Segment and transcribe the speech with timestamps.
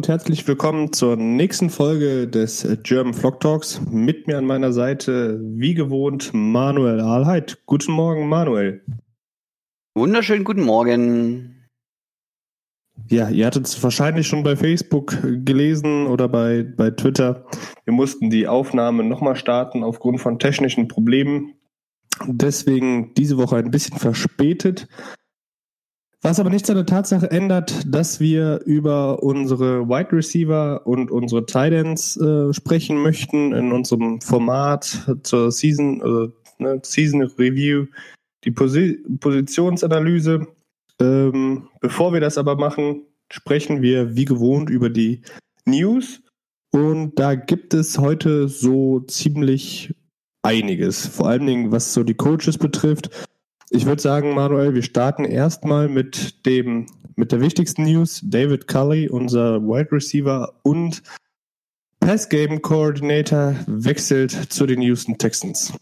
[0.00, 3.82] und herzlich willkommen zur nächsten Folge des German Vlog Talks.
[3.90, 7.58] Mit mir an meiner Seite, wie gewohnt, Manuel Ahlheit.
[7.66, 8.82] Guten Morgen, Manuel.
[9.94, 11.68] Wunderschönen guten Morgen.
[13.10, 17.44] Ja, ihr hattet es wahrscheinlich schon bei Facebook gelesen oder bei, bei Twitter.
[17.84, 21.56] Wir mussten die Aufnahme nochmal starten aufgrund von technischen Problemen.
[22.26, 24.88] Deswegen diese Woche ein bisschen verspätet.
[26.22, 31.46] Was aber nichts an der Tatsache ändert, dass wir über unsere Wide Receiver und unsere
[31.46, 37.86] Tight Ends äh, sprechen möchten in unserem Format zur Season, äh, ne, Season Review,
[38.44, 40.46] die Posi Positionsanalyse.
[41.00, 45.22] Ähm, bevor wir das aber machen, sprechen wir wie gewohnt über die
[45.64, 46.20] News.
[46.70, 49.94] Und da gibt es heute so ziemlich
[50.42, 53.26] einiges, vor allen Dingen was so die Coaches betrifft.
[53.72, 58.20] Ich würde sagen, Manuel, wir starten erstmal mit dem, mit der wichtigsten News.
[58.24, 61.04] David Cully, unser Wide Receiver und
[62.00, 65.72] Pass Game Coordinator, wechselt zu den Houston Texans.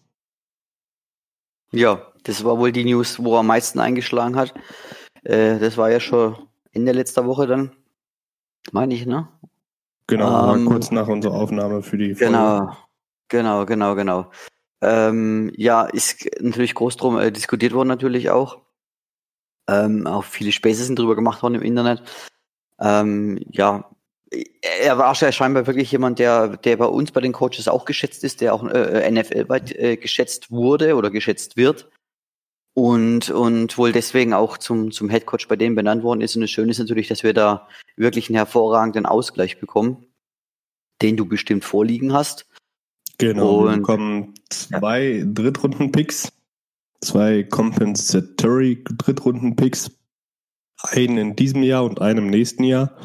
[1.72, 4.52] Ja, das war wohl die News, wo er am meisten eingeschlagen hat.
[5.24, 6.36] Äh, das war ja schon
[6.72, 7.72] Ende letzter Woche dann,
[8.70, 9.28] meine ich, ne?
[10.08, 12.26] Genau, ähm, kurz nach unserer Aufnahme für die Folge.
[12.26, 12.76] Genau,
[13.28, 14.30] genau, genau, genau.
[14.80, 18.62] Ähm, ja, ist natürlich groß drum äh, diskutiert worden natürlich auch.
[19.68, 22.02] Ähm, auch viele Späße sind drüber gemacht worden im Internet.
[22.80, 23.90] Ähm, ja,
[24.80, 28.40] er war scheinbar wirklich jemand, der, der bei uns bei den Coaches auch geschätzt ist,
[28.40, 31.90] der auch äh, NFL-weit äh, geschätzt wurde oder geschätzt wird.
[32.74, 36.36] Und, und wohl deswegen auch zum, zum Head Coach bei denen benannt worden ist.
[36.36, 40.06] Und das Schöne ist natürlich, dass wir da wirklich einen hervorragenden Ausgleich bekommen,
[41.02, 42.47] den du bestimmt vorliegen hast.
[43.18, 45.24] Genau, und, wir bekommen zwei.
[45.26, 46.32] Drittrunden-Picks,
[47.00, 49.90] zwei Compensatory Drittrunden-Picks,
[50.82, 52.96] einen in diesem Jahr und einen im nächsten Jahr,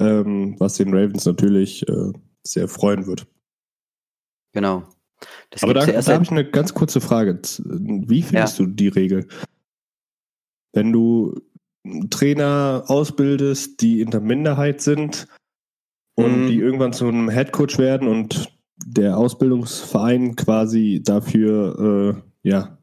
[0.00, 2.12] ähm, was den Ravens natürlich äh,
[2.42, 3.26] sehr freuen wird.
[4.52, 4.84] Genau.
[5.50, 7.40] Das Aber da, da habe ich eine ganz kurze Frage.
[7.58, 8.64] Wie findest ja.
[8.64, 9.28] du die Regel?
[10.72, 11.40] Wenn du
[12.10, 15.28] Trainer ausbildest, die in der Minderheit sind
[16.14, 16.46] und mhm.
[16.46, 18.53] die irgendwann zu einem Headcoach werden und
[18.86, 22.78] der Ausbildungsverein quasi dafür äh, ja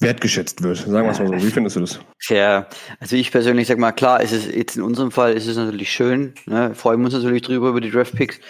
[0.00, 0.78] wertgeschätzt wird.
[0.78, 1.46] Sagen wir es mal so.
[1.46, 2.00] Wie findest du das?
[2.28, 2.68] Ja,
[3.00, 5.92] also ich persönlich sag mal, klar, ist es jetzt in unserem Fall ist es natürlich
[5.92, 6.34] schön.
[6.46, 6.74] Ne?
[6.74, 8.40] Freuen wir uns natürlich drüber über die Draftpicks.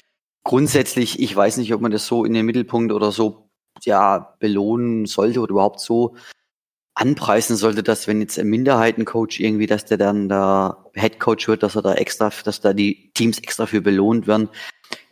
[0.42, 3.48] Grundsätzlich, ich weiß nicht, ob man das so in den Mittelpunkt oder so
[3.82, 6.16] ja belohnen sollte oder überhaupt so
[6.94, 11.74] anpreisen sollte, dass wenn jetzt ein Minderheitencoach irgendwie, dass der dann da Headcoach wird, dass
[11.74, 14.48] er da extra, dass da die Teams extra für belohnt werden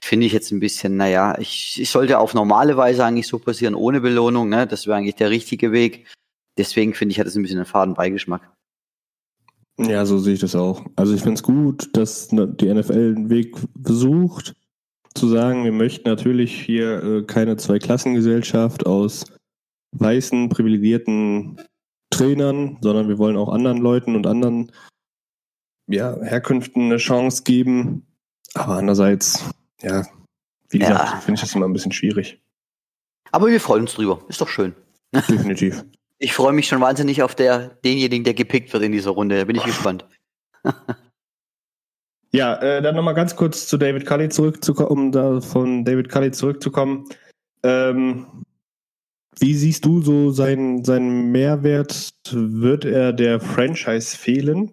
[0.03, 3.77] finde ich jetzt ein bisschen, naja, ich, ich sollte auf normale Weise eigentlich so passieren,
[3.77, 4.67] ohne Belohnung, ne?
[4.67, 6.07] Das wäre eigentlich der richtige Weg.
[6.59, 8.51] Deswegen finde ich, hat es ein bisschen einen faden Beigeschmack.
[9.79, 10.85] Ja, so sehe ich das auch.
[10.97, 14.55] Also ich finde es gut, dass die NFL einen Weg versucht,
[15.15, 19.25] zu sagen, wir möchten natürlich hier äh, keine Zweiklassengesellschaft aus
[19.93, 21.61] weißen, privilegierten
[22.11, 24.73] Trainern, sondern wir wollen auch anderen Leuten und anderen
[25.87, 28.07] ja, Herkünften eine Chance geben.
[28.55, 29.45] Aber andererseits
[29.83, 30.07] ja,
[30.71, 31.21] wie gesagt, ja.
[31.21, 32.41] finde ich das immer ein bisschen schwierig.
[33.31, 34.23] Aber wir freuen uns drüber.
[34.29, 34.75] Ist doch schön.
[35.13, 35.85] Definitiv.
[36.25, 39.39] Ich freue mich schon wahnsinnig auf der, denjenigen, der gepickt wird in dieser Runde.
[39.39, 40.05] Da bin ich gespannt.
[42.33, 46.31] ja, äh, dann nochmal ganz kurz zu David Cully zurückzukommen, um da von David Cully
[46.31, 47.09] zurückzukommen.
[47.65, 48.45] Ähm,
[49.41, 52.11] wie siehst du so seinen, seinen Mehrwert?
[52.31, 54.71] Wird er der Franchise fehlen?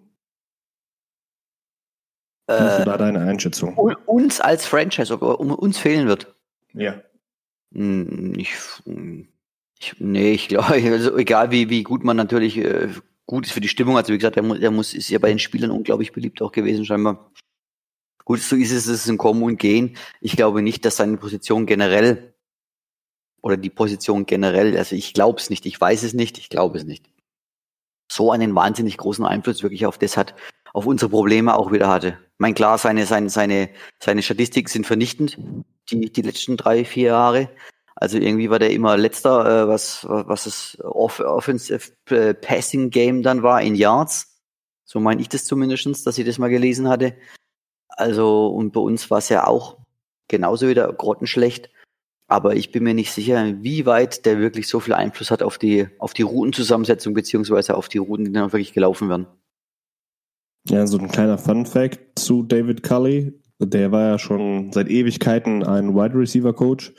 [2.50, 3.76] Äh, da deine Einschätzung?
[4.06, 6.34] Uns als Franchise, ob um uns fehlen wird.
[6.72, 7.00] Ja.
[7.72, 8.50] Hm, ich,
[9.78, 12.88] ich, nee, ich glaube, also egal wie, wie gut man natürlich äh,
[13.26, 15.38] gut ist für die Stimmung, also wie gesagt, der, der muss, ist ja bei den
[15.38, 17.30] Spielern unglaublich beliebt auch gewesen, scheinbar.
[18.24, 19.96] Gut, so ist es, es ist ein Kommen und Gehen.
[20.20, 22.34] Ich glaube nicht, dass seine Position generell
[23.42, 26.78] oder die Position generell, also ich glaube es nicht, ich weiß es nicht, ich glaube
[26.78, 27.10] es nicht,
[28.10, 30.34] so einen wahnsinnig großen Einfluss wirklich auf das hat,
[30.74, 32.18] auf unsere Probleme auch wieder hatte.
[32.40, 33.68] Ich meine, klar, seine, seine, seine,
[34.02, 35.36] seine Statistiken sind vernichtend,
[35.90, 37.50] die, die letzten drei, vier Jahre.
[37.94, 43.22] Also irgendwie war der immer letzter, äh, was, was das Off Offensive äh, Passing Game
[43.22, 44.40] dann war in Yards.
[44.86, 47.14] So meine ich das zumindest, dass ich das mal gelesen hatte.
[47.88, 49.76] Also, und bei uns war es ja auch
[50.26, 51.68] genauso wieder grottenschlecht.
[52.26, 55.58] Aber ich bin mir nicht sicher, wie weit der wirklich so viel Einfluss hat auf
[55.58, 59.26] die, auf die Routenzusammensetzung beziehungsweise auf die Routen, die dann wirklich gelaufen werden.
[60.68, 63.32] Ja, so ein kleiner Fun Fact zu David Cully.
[63.58, 66.92] Der war ja schon seit Ewigkeiten ein Wide Receiver Coach.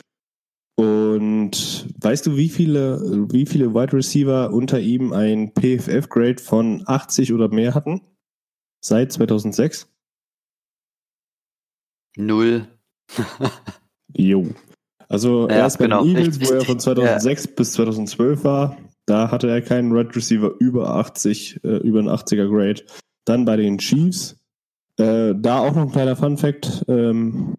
[0.77, 2.99] Und weißt du, wie viele,
[3.31, 8.01] wie viele Wide Receiver unter ihm ein PFF-Grade von 80 oder mehr hatten?
[8.83, 9.87] Seit 2006?
[12.17, 12.67] Null.
[14.15, 14.47] jo.
[15.07, 16.03] Also ja, erst bei genau.
[16.03, 17.51] den Eagles, wo er von 2006 ja.
[17.55, 22.47] bis 2012 war, da hatte er keinen Red Receiver über 80, äh, über einen 80er
[22.47, 22.83] Grade.
[23.25, 24.37] Dann bei den Chiefs,
[24.97, 26.83] äh, da auch noch ein kleiner Fun Fact.
[26.87, 27.55] Ähm,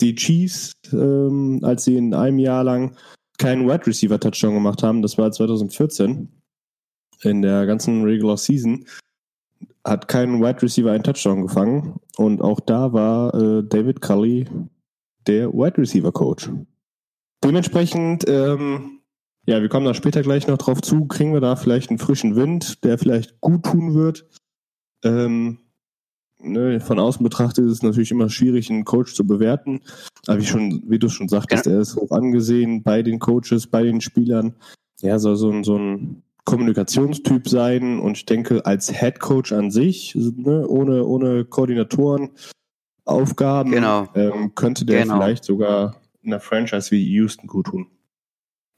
[0.00, 2.96] die Chiefs, ähm, als sie in einem Jahr lang
[3.38, 6.28] keinen Wide Receiver Touchdown gemacht haben, das war 2014,
[7.22, 8.84] in der ganzen Regular Season,
[9.84, 12.00] hat kein Wide Receiver einen Touchdown gefangen.
[12.16, 14.48] Und auch da war äh, David Cully
[15.26, 16.50] der Wide Receiver Coach.
[17.44, 19.00] Dementsprechend, ähm,
[19.46, 22.36] ja, wir kommen da später gleich noch drauf zu, kriegen wir da vielleicht einen frischen
[22.36, 24.26] Wind, der vielleicht gut tun wird.
[25.04, 25.58] Ähm,
[26.38, 29.80] ne, von außen betrachtet ist es natürlich immer schwierig, einen Coach zu bewerten.
[30.26, 31.72] Aber wie, schon, wie du schon sagtest, ja.
[31.72, 34.54] er ist hoch angesehen bei den Coaches, bei den Spielern.
[35.00, 39.70] Er soll so ein, so ein Kommunikationstyp sein und ich denke, als Head Coach an
[39.70, 42.30] sich, ne, ohne, ohne Koordinatoren,
[43.04, 44.08] Aufgaben, genau.
[44.14, 45.16] ähm, könnte der genau.
[45.16, 47.88] vielleicht sogar in einer Franchise wie Houston gut tun.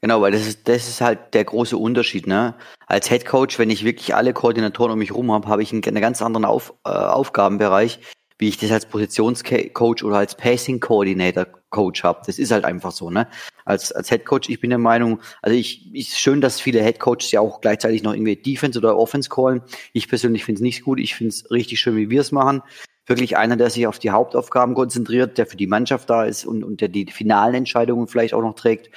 [0.01, 2.27] Genau, weil das ist, das ist halt der große Unterschied.
[2.27, 2.55] Ne?
[2.87, 5.83] Als Head Coach, wenn ich wirklich alle Koordinatoren um mich rum habe, habe ich einen,
[5.83, 7.99] einen ganz anderen Auf, äh, Aufgabenbereich,
[8.37, 12.21] wie ich das als Positionscoach oder als Passing Coordinator Coach habe.
[12.25, 13.09] Das ist halt einfach so.
[13.09, 13.27] Ne?
[13.63, 16.99] Als, als Head Coach, ich bin der Meinung, also ich ist schön, dass viele Head
[16.99, 19.61] Coaches ja auch gleichzeitig noch irgendwie Defense oder Offense callen.
[19.93, 20.99] Ich persönlich finde es nicht gut.
[20.99, 22.61] Ich finde es richtig schön, wie wir es machen
[23.07, 26.63] wirklich einer, der sich auf die Hauptaufgaben konzentriert, der für die Mannschaft da ist und,
[26.63, 28.89] und der die finalen Entscheidungen vielleicht auch noch trägt.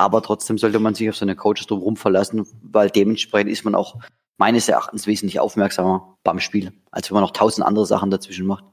[0.00, 3.98] Aber trotzdem sollte man sich auf seine Coaches drumherum verlassen, weil dementsprechend ist man auch
[4.38, 8.64] meines Erachtens wesentlich aufmerksamer beim Spiel, als wenn man noch tausend andere Sachen dazwischen macht.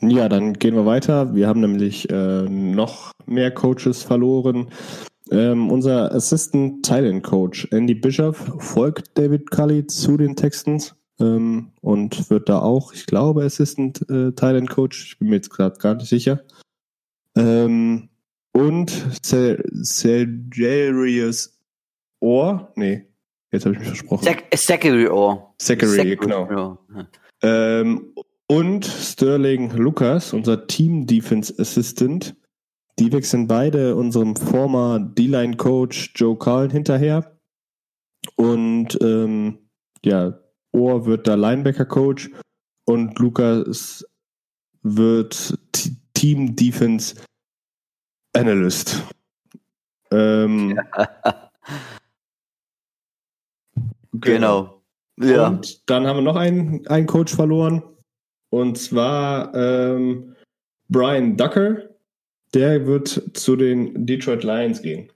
[0.00, 1.34] Ja, dann gehen wir weiter.
[1.34, 4.70] Wir haben nämlich äh, noch mehr Coaches verloren.
[5.32, 12.30] Ähm, unser Assistant Thailand Coach Andy Bischoff folgt David Cully zu den Texans ähm, und
[12.30, 15.06] wird da auch, ich glaube, Assistant äh, Thailand Coach.
[15.06, 16.44] Ich bin mir jetzt gerade gar nicht sicher.
[17.36, 18.10] Ähm,
[18.54, 18.90] und
[19.82, 21.58] Sergerius
[22.20, 23.04] Orr, nee,
[23.52, 24.26] jetzt habe ich mich versprochen.
[24.54, 25.54] Zachary Orr.
[25.58, 26.78] Zachary, genau.
[27.42, 28.14] Ähm,
[28.46, 32.34] und Sterling Lucas, unser Team Defense Assistant.
[32.98, 37.36] Die wechseln beide unserem former D-Line Coach Joe Carlin hinterher.
[38.36, 39.58] Und ähm,
[40.04, 40.38] ja,
[40.72, 42.30] Orr wird da Linebacker Coach
[42.84, 44.06] und Lucas
[44.82, 45.58] wird
[46.14, 47.16] Team Defense
[48.34, 49.02] Analyst.
[50.10, 50.78] Ähm,
[54.12, 54.82] genau.
[55.18, 55.48] Ja.
[55.48, 57.82] Und dann haben wir noch einen, einen Coach verloren.
[58.50, 60.34] Und zwar ähm,
[60.88, 61.90] Brian Ducker.
[62.52, 65.10] Der wird zu den Detroit Lions gehen.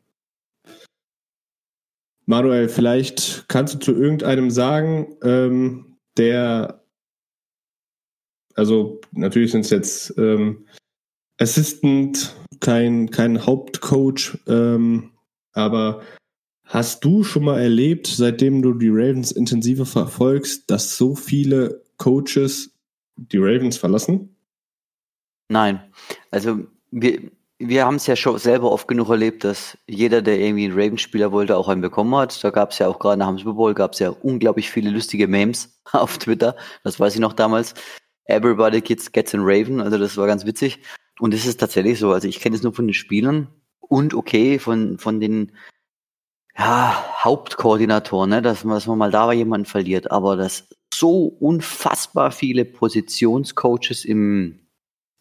[2.26, 6.82] Manuel, vielleicht kannst du zu irgendeinem sagen, ähm, der,
[8.54, 10.66] also natürlich sind es jetzt ähm,
[11.40, 15.10] Assistant, kein, kein Hauptcoach, ähm,
[15.52, 16.02] aber
[16.64, 22.74] hast du schon mal erlebt, seitdem du die Ravens intensiver verfolgst, dass so viele Coaches
[23.16, 24.36] die Ravens verlassen?
[25.48, 25.82] Nein.
[26.30, 26.60] Also
[26.90, 30.78] wir, wir haben es ja schon selber oft genug erlebt, dass jeder, der irgendwie einen
[30.78, 32.42] Ravens-Spieler wollte, auch einen bekommen hat.
[32.44, 34.90] Da gab es ja auch gerade nach dem Super Bowl gab es ja unglaublich viele
[34.90, 36.54] lustige Memes auf Twitter.
[36.84, 37.74] Das weiß ich noch damals.
[38.26, 40.80] Everybody gets, gets an Raven, also das war ganz witzig.
[41.18, 42.12] Und es ist tatsächlich so.
[42.12, 43.48] Also ich kenne es nur von den Spielern
[43.80, 45.52] und okay von, von den
[46.56, 50.10] ja, Hauptkoordinatoren, ne, dass, man, dass man mal da jemanden verliert.
[50.10, 54.60] Aber dass so unfassbar viele Positionscoaches im,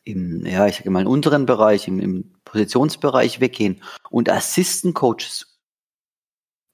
[0.04, 5.60] im, ja, ich sage mal, im unteren Bereich, im, im Positionsbereich weggehen und Assistant Coaches.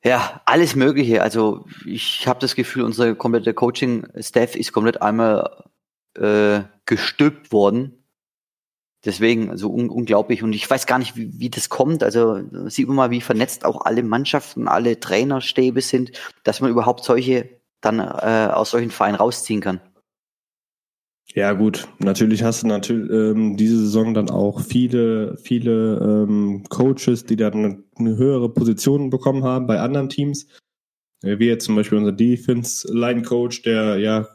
[0.04, 1.22] Ja, alles Mögliche.
[1.22, 5.64] Also ich habe das Gefühl, unsere komplette Coaching-Staff ist komplett einmal
[6.16, 8.03] äh, gestülpt worden
[9.06, 10.44] Deswegen, also un unglaublich.
[10.44, 12.04] Und ich weiß gar nicht, wie, wie das kommt.
[12.04, 16.12] Also sieht man mal, wie vernetzt auch alle Mannschaften, alle Trainerstäbe sind,
[16.44, 17.50] dass man überhaupt solche
[17.82, 19.82] dann äh, aus solchen Vereinen rausziehen kann.
[21.36, 27.26] Ja gut, natürlich hast du natürlich ähm, diese Saison dann auch viele, viele ähm, Coaches,
[27.26, 30.48] die dann eine, eine höhere Position bekommen haben bei anderen Teams.
[31.22, 34.28] wie jetzt zum Beispiel unser Defense-Line-Coach, der ja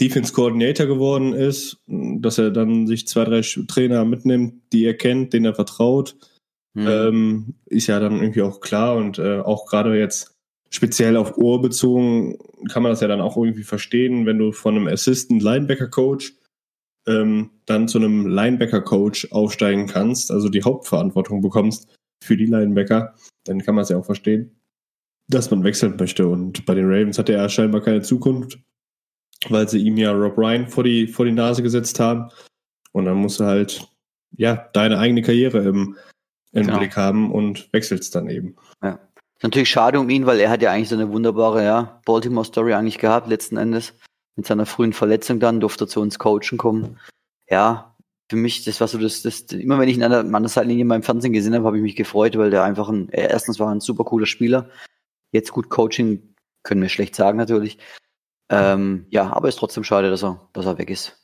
[0.00, 5.46] Defense-Coordinator geworden ist, dass er dann sich zwei, drei Trainer mitnimmt, die er kennt, denen
[5.46, 6.16] er vertraut,
[6.74, 6.86] mhm.
[6.86, 10.36] ähm, ist ja dann irgendwie auch klar und äh, auch gerade jetzt
[10.70, 12.36] speziell auf Ohr bezogen
[12.70, 16.34] kann man das ja dann auch irgendwie verstehen, wenn du von einem Assistant Linebacker Coach
[17.06, 21.88] ähm, dann zu einem Linebacker Coach aufsteigen kannst, also die Hauptverantwortung bekommst
[22.22, 23.14] für die Linebacker,
[23.44, 24.60] dann kann man es ja auch verstehen,
[25.28, 26.28] dass man wechseln möchte.
[26.28, 28.58] Und bei den Ravens hat er ja scheinbar keine Zukunft,
[29.48, 32.30] weil sie ihm ja Rob Ryan vor die, vor die Nase gesetzt haben.
[32.92, 33.86] Und dann musst du halt,
[34.36, 35.96] ja, deine eigene Karriere im,
[36.52, 36.78] im genau.
[36.78, 38.56] Blick haben und wechselst dann eben.
[38.82, 38.98] Ja.
[39.36, 42.74] Ist natürlich schade um ihn, weil er hat ja eigentlich so eine wunderbare, ja, Baltimore-Story
[42.74, 43.94] eigentlich gehabt, letzten Endes.
[44.34, 46.98] Mit seiner frühen Verletzung dann durfte er zu uns coachen kommen.
[47.48, 47.94] Ja,
[48.28, 50.48] für mich, das war so das, das immer wenn ich ihn an der, an der
[50.48, 53.30] Seitenlinie in meinem Fernsehen gesehen habe, habe ich mich gefreut, weil der einfach ein, er
[53.30, 54.68] erstens war ein super cooler Spieler.
[55.32, 57.78] Jetzt gut Coaching können wir schlecht sagen natürlich.
[58.50, 61.16] Ähm, ja, aber ist trotzdem schade, dass er, dass er weg ist.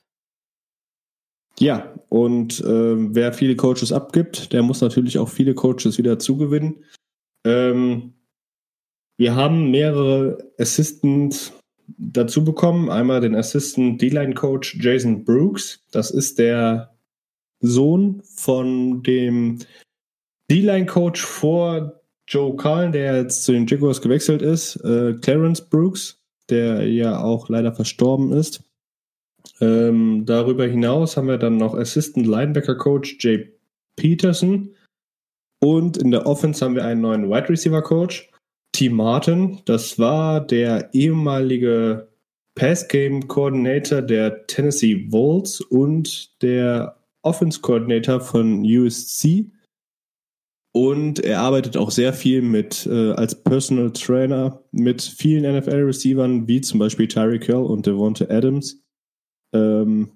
[1.58, 6.84] Ja, und äh, wer viele Coaches abgibt, der muss natürlich auch viele Coaches wieder zugewinnen.
[7.46, 8.14] Ähm,
[9.16, 11.52] wir haben mehrere Assistants
[11.86, 12.90] dazu bekommen.
[12.90, 15.84] Einmal den Assistant D-Line Coach Jason Brooks.
[15.92, 16.96] Das ist der
[17.60, 19.58] Sohn von dem
[20.50, 24.76] D-Line Coach vor Joe Carlin, der jetzt zu den Jaguars gewechselt ist.
[24.76, 28.62] Äh, Clarence Brooks, der ja auch leider verstorben ist.
[29.60, 33.52] Ähm, darüber hinaus haben wir dann noch Assistant Linebacker Coach Jay
[33.96, 34.74] Peterson.
[35.62, 38.30] Und in der Offense haben wir einen neuen Wide Receiver Coach,
[38.72, 38.88] T.
[38.88, 39.60] Martin.
[39.64, 42.08] Das war der ehemalige
[42.54, 49.50] Pass Game Coordinator der Tennessee Volts und der Offense Coordinator von USC.
[50.76, 56.60] Und er arbeitet auch sehr viel mit äh, als Personal Trainer mit vielen NFL-Receivern, wie
[56.62, 58.82] zum Beispiel Tyreek Hill und Devonta Adams.
[59.54, 60.10] Ähm,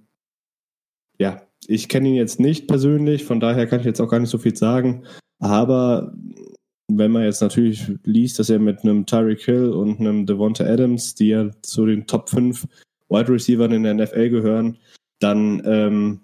[1.17, 4.31] ja, ich kenne ihn jetzt nicht persönlich, von daher kann ich jetzt auch gar nicht
[4.31, 5.05] so viel sagen.
[5.39, 6.13] Aber
[6.89, 11.15] wenn man jetzt natürlich liest, dass er mit einem Tyreek Hill und einem Devonta Adams,
[11.15, 12.67] die ja zu den Top 5
[13.09, 14.79] Wide Receivers in der NFL gehören,
[15.21, 16.21] dann ähm,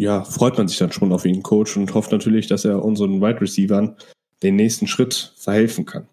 [0.00, 3.20] ja, freut man sich dann schon auf ihn, Coach, und hofft natürlich, dass er unseren
[3.20, 3.96] Wide Receivern
[4.42, 6.08] den nächsten Schritt verhelfen kann.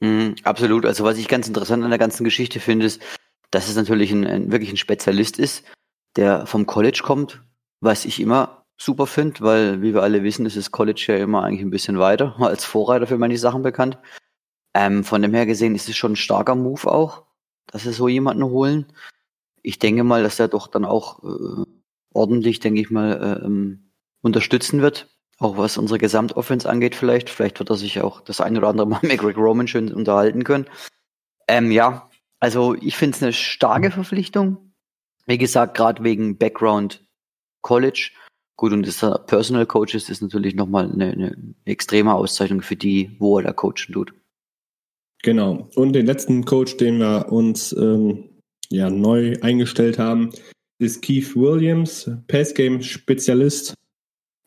[0.00, 0.86] Mm, absolut.
[0.86, 3.02] Also was ich ganz interessant an der ganzen Geschichte finde, ist,
[3.50, 5.64] dass es natürlich ein, ein wirklich ein Spezialist ist,
[6.16, 7.42] der vom College kommt,
[7.80, 11.44] was ich immer super finde, weil, wie wir alle wissen, ist das College ja immer
[11.44, 13.98] eigentlich ein bisschen weiter, als Vorreiter für manche Sachen bekannt.
[14.72, 17.24] Ähm, von dem her gesehen ist es schon ein starker Move auch,
[17.66, 18.86] dass sie so jemanden holen.
[19.60, 21.66] Ich denke mal, dass er doch dann auch äh,
[22.12, 25.08] ordentlich, denke ich mal, äh, ähm, unterstützen wird.
[25.38, 27.30] Auch was unsere Gesamtoffense angeht vielleicht.
[27.30, 30.44] Vielleicht wird er sich auch das eine oder andere Mal mit Greg Roman schön unterhalten
[30.44, 30.66] können.
[31.48, 34.72] Ähm, ja, also ich finde es eine starke Verpflichtung.
[35.26, 37.04] Wie gesagt, gerade wegen Background
[37.62, 38.10] College
[38.60, 43.38] Gut, und das Personal Coaches ist natürlich nochmal eine, eine extreme Auszeichnung für die, wo
[43.38, 44.12] er da coachen tut.
[45.22, 45.70] Genau.
[45.76, 48.28] Und den letzten Coach, den wir uns ähm,
[48.68, 50.28] ja neu eingestellt haben,
[50.80, 53.74] ist Keith Williams, Passgame-Spezialist.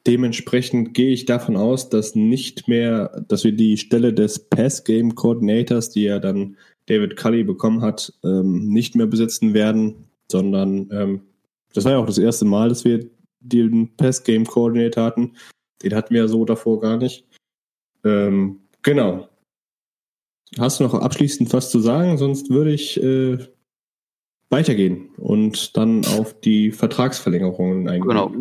[0.05, 6.03] Dementsprechend gehe ich davon aus, dass nicht mehr, dass wir die Stelle des Passgame-Coordinators, die
[6.03, 11.21] ja dann David Cully bekommen hat, ähm, nicht mehr besitzen werden, sondern ähm,
[11.73, 13.07] das war ja auch das erste Mal, dass wir
[13.39, 15.33] den Pass-Game Coordinator hatten.
[15.83, 17.25] Den hatten wir ja so davor gar nicht.
[18.03, 19.29] Ähm, genau.
[20.57, 22.17] Hast du noch abschließend was zu sagen?
[22.17, 23.37] Sonst würde ich äh,
[24.53, 28.07] weitergehen und dann auf die Vertragsverlängerungen eingehen.
[28.07, 28.31] Genau.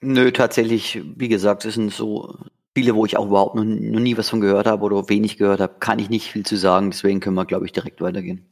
[0.00, 2.36] Nö, tatsächlich, wie gesagt, es sind so
[2.74, 5.60] viele, wo ich auch überhaupt noch, noch nie was von gehört habe oder wenig gehört
[5.60, 6.90] habe, kann ich nicht viel zu sagen.
[6.90, 8.46] Deswegen können wir, glaube ich, direkt weitergehen.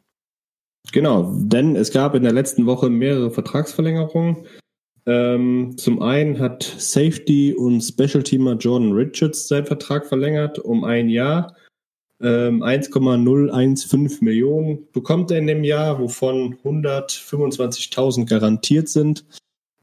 [0.92, 4.46] Genau, denn es gab in der letzten Woche mehrere Vertragsverlängerungen.
[5.06, 11.08] Ähm, zum einen hat Safety und Special Teamer Jordan Richards seinen Vertrag verlängert um ein
[11.08, 11.54] Jahr.
[12.20, 19.26] Ähm, 1,015 Millionen bekommt er in dem Jahr, wovon 125.000 garantiert sind.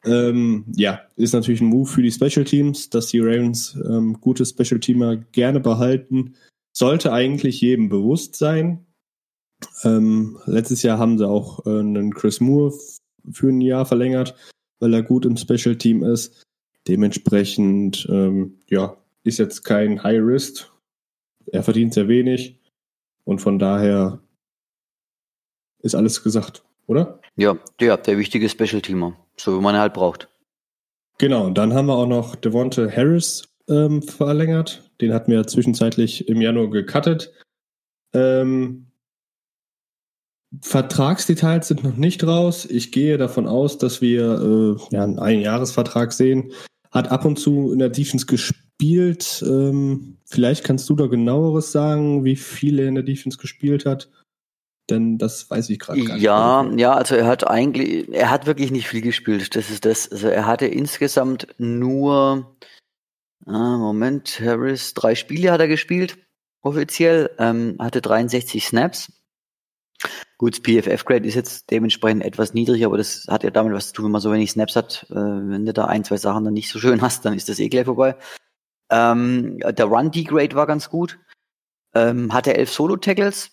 [0.06, 4.46] Ähm, ja, ist natürlich ein Move für die Special Teams, dass die Ravens ähm, gute
[4.46, 6.36] Special Teamer gerne behalten.
[6.76, 8.86] Sollte eigentlich jedem bewusst sein.
[9.84, 12.74] Ähm, letztes Jahr haben sie auch äh, einen Chris Moore
[13.32, 14.36] für ein Jahr verlängert
[14.84, 16.44] weil er gut im Special Team ist.
[16.90, 20.73] Dementsprechend, ähm, ja, ist jetzt kein High Risk.
[21.52, 22.60] Er verdient sehr wenig
[23.24, 24.20] und von daher
[25.80, 27.20] ist alles gesagt, oder?
[27.36, 30.30] Ja, der, der wichtige Special Teamer, so wie man halt braucht.
[31.18, 34.90] Genau, dann haben wir auch noch Devonta Harris ähm, verlängert.
[35.02, 37.34] Den hatten wir zwischenzeitlich im Januar gecuttet.
[38.14, 38.88] Ähm,
[40.62, 42.66] Vertragsdetails sind noch nicht raus.
[42.66, 46.52] Ich gehe davon aus, dass wir äh, ja, einen Einjahresvertrag sehen.
[46.92, 48.63] Hat ab und zu in der Defense gespielt.
[48.82, 54.10] Ähm, vielleicht kannst du da genaueres sagen, wie viel er in der Defense gespielt hat.
[54.90, 56.24] Denn das weiß ich gerade gar nicht.
[56.24, 59.56] Ja, ja, also er hat eigentlich, er hat wirklich nicht viel gespielt.
[59.56, 60.12] Das ist das.
[60.12, 62.58] Also er hatte insgesamt nur,
[63.46, 66.18] ah, Moment, Harris, drei Spiele hat er gespielt,
[66.62, 69.12] offiziell, ähm, hatte 63 Snaps.
[70.38, 74.06] Gut, PFF-Grade ist jetzt dementsprechend etwas niedrig, aber das hat ja damit was zu tun,
[74.06, 75.06] wenn man so wenig Snaps hat.
[75.10, 77.60] Äh, wenn du da ein, zwei Sachen dann nicht so schön hast, dann ist das
[77.60, 78.18] eh gleich vorbei.
[78.94, 81.20] Ähm, der Run-D-Grade war ganz gut.
[81.96, 83.50] Ähm, hatte elf Solo-Tackles.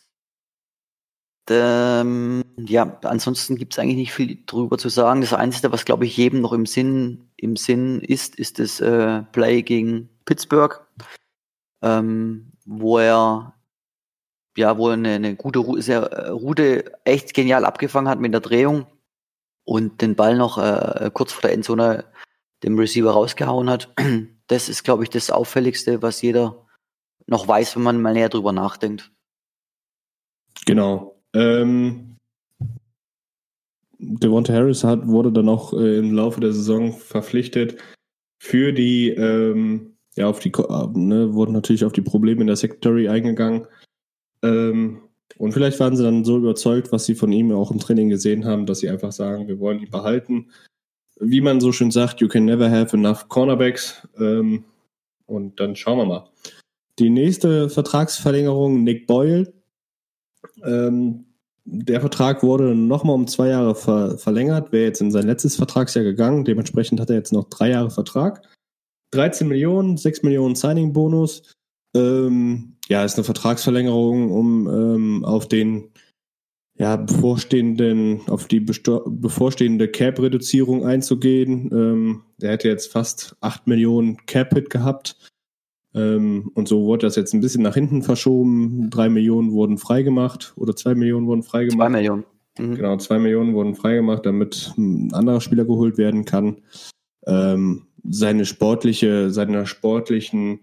[1.48, 5.22] Ähm, ja, ansonsten gibt's eigentlich nicht viel drüber zu sagen.
[5.22, 9.22] Das Einzige, was glaube ich jedem noch im Sinn, im Sinn ist, ist das äh,
[9.32, 10.86] Play gegen Pittsburgh,
[11.82, 13.54] ähm, wo er
[14.56, 18.40] ja, wo er eine, eine gute sehr, äh, Route echt genial abgefangen hat mit der
[18.40, 18.86] Drehung
[19.64, 22.04] und den Ball noch äh, kurz vor der Endzone
[22.62, 23.92] dem Receiver rausgehauen hat.
[24.50, 26.66] Das ist, glaube ich, das Auffälligste, was jeder
[27.26, 29.12] noch weiß, wenn man mal näher drüber nachdenkt.
[30.66, 31.20] Genau.
[31.32, 32.16] Ähm,
[34.00, 37.80] Devonta Harris hat, wurde dann auch äh, im Laufe der Saison verpflichtet
[38.42, 42.56] für die, ähm, ja, auf die, äh, ne, wurden natürlich auf die Probleme in der
[42.56, 43.68] Secretary eingegangen.
[44.42, 45.02] Ähm,
[45.38, 48.46] und vielleicht waren sie dann so überzeugt, was sie von ihm auch im Training gesehen
[48.46, 50.50] haben, dass sie einfach sagen, wir wollen ihn behalten.
[51.20, 54.08] Wie man so schön sagt, you can never have enough Cornerbacks.
[54.18, 54.64] Ähm,
[55.26, 56.28] und dann schauen wir mal.
[56.98, 59.52] Die nächste Vertragsverlängerung, Nick Boyle.
[60.64, 61.26] Ähm,
[61.64, 66.04] der Vertrag wurde nochmal um zwei Jahre ver verlängert, wäre jetzt in sein letztes Vertragsjahr
[66.04, 66.44] gegangen.
[66.44, 68.42] Dementsprechend hat er jetzt noch drei Jahre Vertrag.
[69.12, 71.54] 13 Millionen, 6 Millionen Signing-Bonus.
[71.94, 75.90] Ähm, ja, ist eine Vertragsverlängerung, um ähm, auf den
[76.80, 81.68] ja, bevorstehenden, auf die bevorstehende Cap-Reduzierung einzugehen.
[81.70, 85.30] Ähm, der hätte jetzt fast 8 Millionen Cap-Hit gehabt.
[85.94, 88.88] Ähm, und so wurde das jetzt ein bisschen nach hinten verschoben.
[88.88, 91.90] 3 Millionen wurden freigemacht oder 2 Millionen wurden freigemacht.
[91.90, 92.24] 2 Millionen.
[92.58, 92.74] Mhm.
[92.76, 96.62] Genau, 2 Millionen wurden freigemacht, damit ein anderer Spieler geholt werden kann.
[97.26, 100.60] Ähm, seine sportliche, seiner sportlichen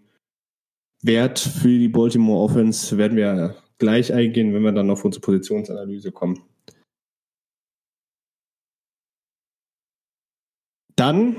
[1.03, 6.11] Wert für die Baltimore Offense werden wir gleich eingehen, wenn wir dann auf unsere Positionsanalyse
[6.11, 6.43] kommen.
[10.95, 11.35] Dann,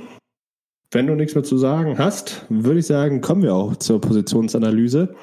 [0.93, 5.15] wenn du nichts mehr zu sagen hast, würde ich sagen, kommen wir auch zur Positionsanalyse.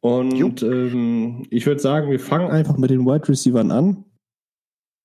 [0.00, 4.04] Und ähm, ich würde sagen, wir fangen einfach mit den Wide Receivers an.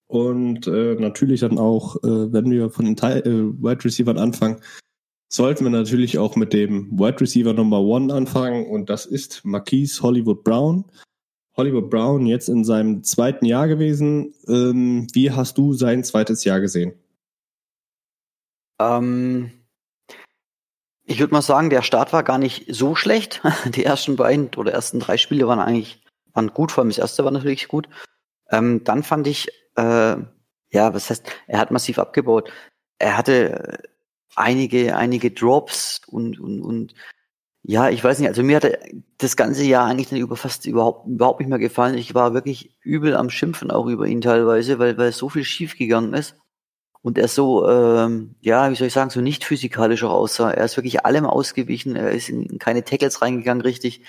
[0.08, 4.62] Und äh, natürlich dann auch, äh, wenn wir von den Teil, äh, Wide Receivers anfangen,
[5.32, 10.02] sollten wir natürlich auch mit dem Wide Receiver Number One anfangen und das ist Marquise
[10.04, 10.84] Hollywood Brown.
[11.62, 14.34] Hollywood Brown jetzt in seinem zweiten Jahr gewesen.
[14.48, 16.94] Ähm, wie hast du sein zweites Jahr gesehen?
[18.80, 19.52] Ähm,
[21.04, 23.44] ich würde mal sagen, der Start war gar nicht so schlecht.
[23.76, 27.24] Die ersten beiden oder ersten drei Spiele waren eigentlich waren gut, vor allem das erste
[27.24, 27.88] war natürlich gut.
[28.50, 30.16] Ähm, dann fand ich, äh,
[30.72, 32.52] ja, was heißt, er hat massiv abgebaut.
[32.98, 33.84] Er hatte
[34.36, 36.96] einige, einige Drops und, und, und
[37.64, 38.68] ja, ich weiß nicht, also mir hat
[39.20, 41.96] das ganze Jahr eigentlich dann über fast überhaupt, überhaupt nicht mehr gefallen.
[41.98, 45.78] Ich war wirklich übel am Schimpfen auch über ihn teilweise, weil, weil so viel schief
[45.78, 46.36] gegangen ist.
[47.04, 50.52] Und er so, ähm, ja, wie soll ich sagen, so nicht physikalisch auch aussah.
[50.52, 54.06] Er ist wirklich allem ausgewichen, er ist in keine Tackles reingegangen, richtig.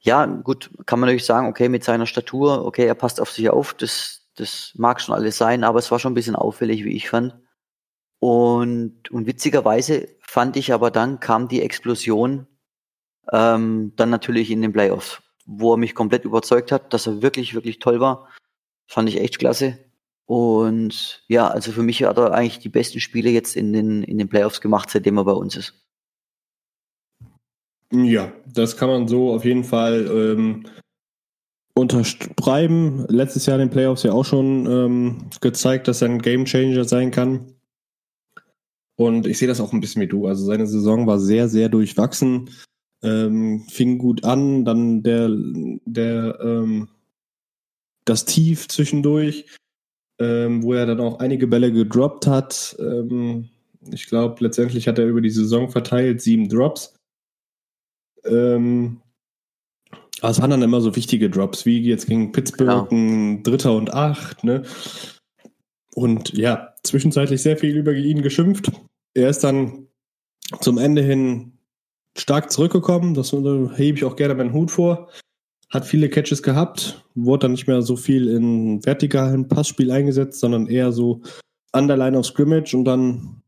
[0.00, 3.50] Ja, gut, kann man natürlich sagen, okay, mit seiner Statur, okay, er passt auf sich
[3.50, 6.96] auf, das, das mag schon alles sein, aber es war schon ein bisschen auffällig, wie
[6.96, 7.36] ich fand.
[8.20, 12.46] Und, und witzigerweise fand ich aber dann kam die Explosion
[13.32, 17.54] ähm, dann natürlich in den Playoffs, wo er mich komplett überzeugt hat, dass er wirklich,
[17.54, 18.28] wirklich toll war.
[18.86, 19.78] Fand ich echt klasse.
[20.26, 24.16] Und ja, also für mich hat er eigentlich die besten Spiele jetzt in den, in
[24.16, 25.74] den Playoffs gemacht, seitdem er bei uns ist.
[27.90, 30.66] Ja, das kann man so auf jeden Fall ähm,
[31.74, 33.06] unterschreiben.
[33.08, 37.10] Letztes Jahr in den Playoffs ja auch schon ähm, gezeigt, dass er ein Gamechanger sein
[37.10, 37.57] kann.
[38.98, 40.26] Und ich sehe das auch ein bisschen wie du.
[40.26, 42.50] Also seine Saison war sehr, sehr durchwachsen.
[43.00, 45.30] Ähm, fing gut an, dann der,
[45.84, 46.88] der, ähm,
[48.04, 49.46] das Tief zwischendurch,
[50.18, 52.76] ähm, wo er dann auch einige Bälle gedroppt hat.
[52.80, 53.50] Ähm,
[53.92, 56.96] ich glaube, letztendlich hat er über die Saison verteilt sieben Drops.
[58.24, 59.00] Ähm,
[60.20, 63.94] aber es waren dann immer so wichtige Drops, wie jetzt gegen Pittsburgh, ein Dritter und
[63.94, 64.64] Acht, ne?
[65.94, 68.72] Und ja, zwischenzeitlich sehr viel über ihn geschimpft.
[69.18, 69.88] Er ist dann
[70.60, 71.52] zum Ende hin
[72.16, 73.14] stark zurückgekommen.
[73.14, 75.10] Das hebe ich auch gerne meinen Hut vor.
[75.70, 80.66] hat viele Catches gehabt, wurde dann nicht mehr so viel in vertikalen Passspiel eingesetzt, sondern
[80.66, 81.20] eher so
[81.72, 83.42] Underline of Scrimmage und dann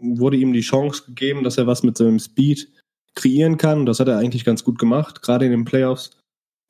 [0.00, 2.70] wurde ihm die Chance gegeben, dass er was mit seinem Speed
[3.14, 3.84] kreieren kann.
[3.84, 6.10] Das hat er eigentlich ganz gut gemacht, gerade in den Playoffs.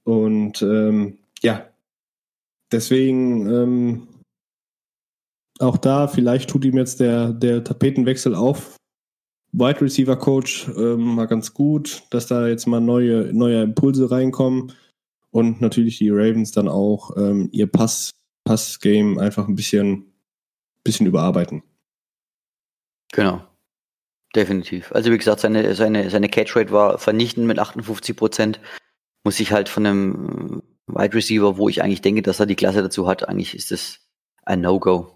[0.05, 1.69] Und ähm, ja,
[2.73, 4.09] deswegen ähm,
[5.61, 8.77] auch da, vielleicht tut ihm jetzt der, der Tapetenwechsel auf
[9.53, 14.73] Wide Receiver Coach ähm, mal ganz gut, dass da jetzt mal neue, neue Impulse reinkommen
[15.31, 18.11] und natürlich die Ravens dann auch ähm, ihr Pass,
[18.45, 20.13] Pass-Game einfach ein bisschen,
[20.83, 21.63] bisschen überarbeiten.
[23.13, 23.45] Genau.
[24.35, 24.91] Definitiv.
[24.91, 28.61] Also wie gesagt, seine, seine, seine Catch-Rate war vernichtend mit 58 Prozent.
[29.23, 32.83] Muss ich halt von einem Wide Receiver, wo ich eigentlich denke, dass er die Klasse
[32.83, 34.01] dazu hat, eigentlich ist das
[34.45, 35.14] ein No-Go.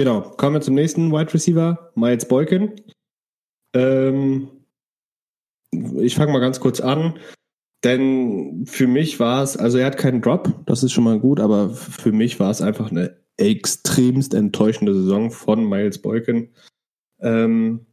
[0.00, 2.72] Genau, kommen wir zum nächsten Wide Receiver, Miles Boykin.
[3.74, 4.48] Ähm,
[5.98, 7.18] ich fange mal ganz kurz an,
[7.84, 11.38] denn für mich war es, also er hat keinen Drop, das ist schon mal gut,
[11.38, 16.48] aber für mich war es einfach eine extremst enttäuschende Saison von Miles Boykin.
[17.20, 17.84] Ähm,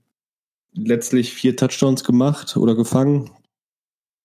[0.71, 3.31] letztlich vier Touchdowns gemacht oder gefangen.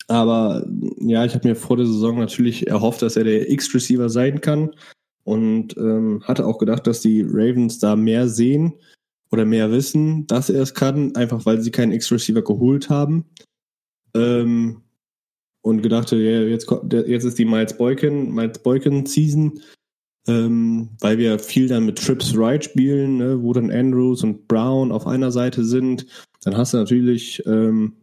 [0.07, 0.65] Aber
[1.01, 4.71] ja, ich habe mir vor der Saison natürlich erhofft, dass er der X-Receiver sein kann
[5.25, 8.75] und ähm, hatte auch gedacht, dass die Ravens da mehr sehen
[9.31, 13.25] oder mehr wissen, dass er es kann, einfach weil sie keinen X-Receiver geholt haben.
[14.15, 14.83] Ähm,
[15.63, 16.69] und gedachte, ja, jetzt,
[17.07, 19.61] jetzt ist die Miles Boykin, Miles Boykin Season,
[20.27, 24.93] ähm, weil wir viel dann mit Trips Right spielen, ne, wo dann Andrews und Brown
[24.93, 26.07] auf einer Seite sind.
[26.43, 27.95] Dann hast du natürlich ähm,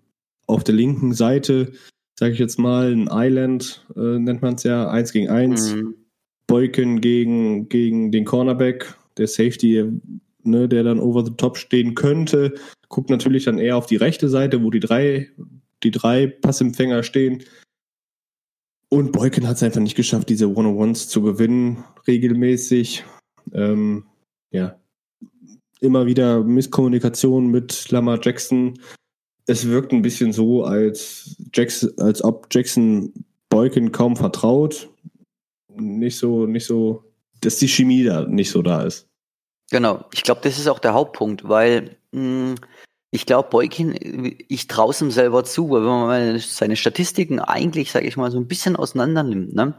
[0.48, 1.74] auf der linken Seite,
[2.18, 5.76] sage ich jetzt mal, ein Island, äh, nennt man es ja, eins gegen eins.
[5.76, 5.96] Mhm.
[6.50, 9.86] Boykin gegen, gegen den Cornerback, der Safety,
[10.44, 12.56] ne, der dann over the top stehen könnte,
[12.90, 15.30] guckt natürlich dann eher auf die rechte Seite, wo die drei,
[15.84, 17.44] die drei Passempfänger stehen.
[18.90, 23.04] Und Boykin hat es einfach nicht geschafft, diese One-on-Ones zu gewinnen, regelmäßig.
[23.54, 24.06] Ähm,
[24.50, 24.80] ja,
[25.82, 28.80] immer wieder Misskommunikation mit Lamar Jackson.
[29.46, 33.14] Es wirkt ein bisschen so, als, Jackson, als ob Jackson
[33.50, 34.90] Boykin kaum vertraut
[35.80, 37.04] nicht so, nicht so,
[37.42, 39.08] dass die Chemie da nicht so da ist.
[39.72, 42.56] Genau, ich glaube, das ist auch der Hauptpunkt, weil mh, hm,
[43.12, 47.92] ich glaube, Boykin, ich traue es ihm selber zu, weil wenn man seine Statistiken eigentlich,
[47.92, 49.74] sage ich mal, so ein bisschen auseinander nimmt, ne?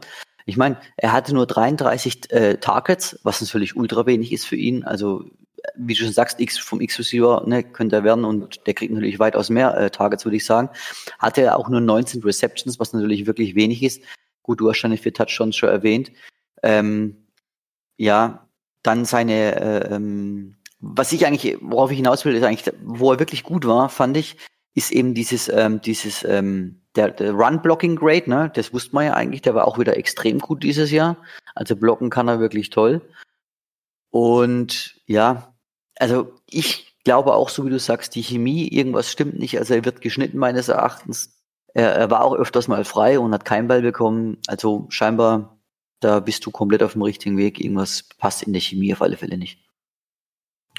[0.45, 4.83] Ich meine, er hatte nur 33 äh, Targets, was natürlich ultra wenig ist für ihn.
[4.83, 5.23] Also,
[5.75, 9.19] wie du schon sagst, X vom X-Receiver ne, könnte er werden und der kriegt natürlich
[9.19, 10.69] weitaus mehr äh, Targets, würde ich sagen.
[11.19, 14.01] Hatte er auch nur 19 Receptions, was natürlich wirklich wenig ist.
[14.51, 16.11] Gut, du hast schon die vier Touchdowns schon erwähnt.
[16.61, 17.25] Ähm,
[17.95, 18.49] ja,
[18.83, 23.19] dann seine, äh, ähm, was ich eigentlich, worauf ich hinaus will, ist eigentlich, wo er
[23.19, 24.35] wirklich gut war, fand ich,
[24.73, 29.41] ist eben dieses, ähm, dieses, ähm, der, der Run-Blocking-Grade, ne, das wusste man ja eigentlich,
[29.41, 31.15] der war auch wieder extrem gut dieses Jahr.
[31.55, 32.99] Also blocken kann er wirklich toll.
[34.09, 35.55] Und ja,
[35.95, 39.57] also ich glaube auch, so wie du sagst, die Chemie, irgendwas stimmt nicht.
[39.57, 41.40] Also er wird geschnitten meines Erachtens.
[41.73, 44.37] Er, er war auch öfters mal frei und hat keinen Ball bekommen.
[44.47, 45.57] Also scheinbar,
[45.99, 47.59] da bist du komplett auf dem richtigen Weg.
[47.59, 49.59] Irgendwas passt in der Chemie auf alle Fälle nicht.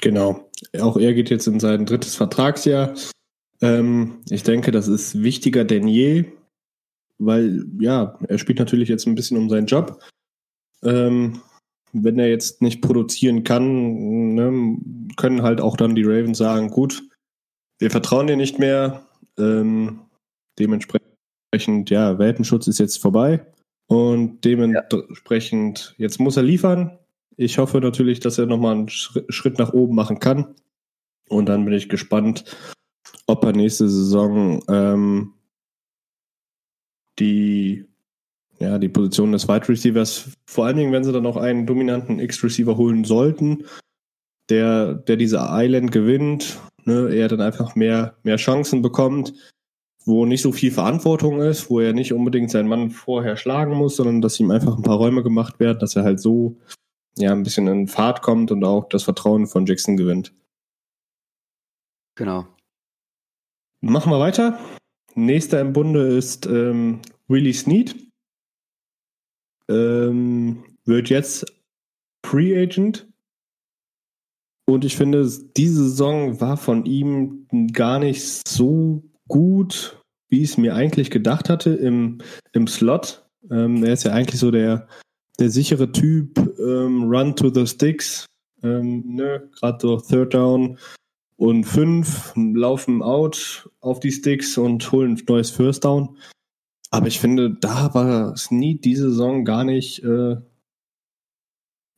[0.01, 0.49] Genau.
[0.79, 2.93] Auch er geht jetzt in sein drittes Vertragsjahr.
[3.61, 6.25] Ähm, ich denke, das ist wichtiger denn je,
[7.17, 10.03] weil ja, er spielt natürlich jetzt ein bisschen um seinen Job.
[10.83, 11.41] Ähm,
[11.93, 14.77] wenn er jetzt nicht produzieren kann, ne,
[15.15, 17.03] können halt auch dann die Ravens sagen, gut,
[17.79, 19.05] wir vertrauen dir nicht mehr.
[19.37, 20.01] Ähm,
[20.59, 23.45] Dementsprechend, ja, Welpenschutz ist jetzt vorbei.
[23.87, 26.03] Und dementsprechend, ja.
[26.03, 26.97] jetzt muss er liefern.
[27.35, 30.55] Ich hoffe natürlich, dass er nochmal einen Schritt nach oben machen kann.
[31.29, 32.43] Und dann bin ich gespannt,
[33.27, 35.33] ob er nächste Saison ähm,
[37.19, 37.85] die,
[38.59, 42.19] ja, die Position des Wide Receivers, vor allen Dingen, wenn sie dann noch einen dominanten
[42.19, 43.65] X-Receiver holen sollten,
[44.49, 49.33] der, der diese Island gewinnt, ne, er dann einfach mehr, mehr Chancen bekommt,
[50.05, 53.95] wo nicht so viel Verantwortung ist, wo er nicht unbedingt seinen Mann vorher schlagen muss,
[53.95, 56.57] sondern dass ihm einfach ein paar Räume gemacht werden, dass er halt so
[57.17, 60.33] ja ein bisschen in Fahrt kommt und auch das Vertrauen von Jackson gewinnt.
[62.15, 62.47] Genau.
[63.81, 64.59] Machen wir weiter.
[65.15, 67.95] Nächster im Bunde ist ähm, Willie Snead.
[69.69, 71.45] Ähm, wird jetzt
[72.25, 73.07] Free Agent.
[74.65, 80.57] Und ich finde, diese Saison war von ihm gar nicht so gut, wie ich es
[80.57, 82.19] mir eigentlich gedacht hatte im,
[82.53, 83.25] im Slot.
[83.51, 84.87] Ähm, er ist ja eigentlich so der,
[85.39, 88.25] der sichere Typ, ähm, Run to the Sticks,
[88.63, 89.49] ähm, ne?
[89.59, 90.77] gerade so Third Down,
[91.35, 96.17] und fünf laufen out auf die Sticks und holen ein neues First Down.
[96.89, 100.37] Aber ich finde, da war Snead diese Saison gar nicht äh,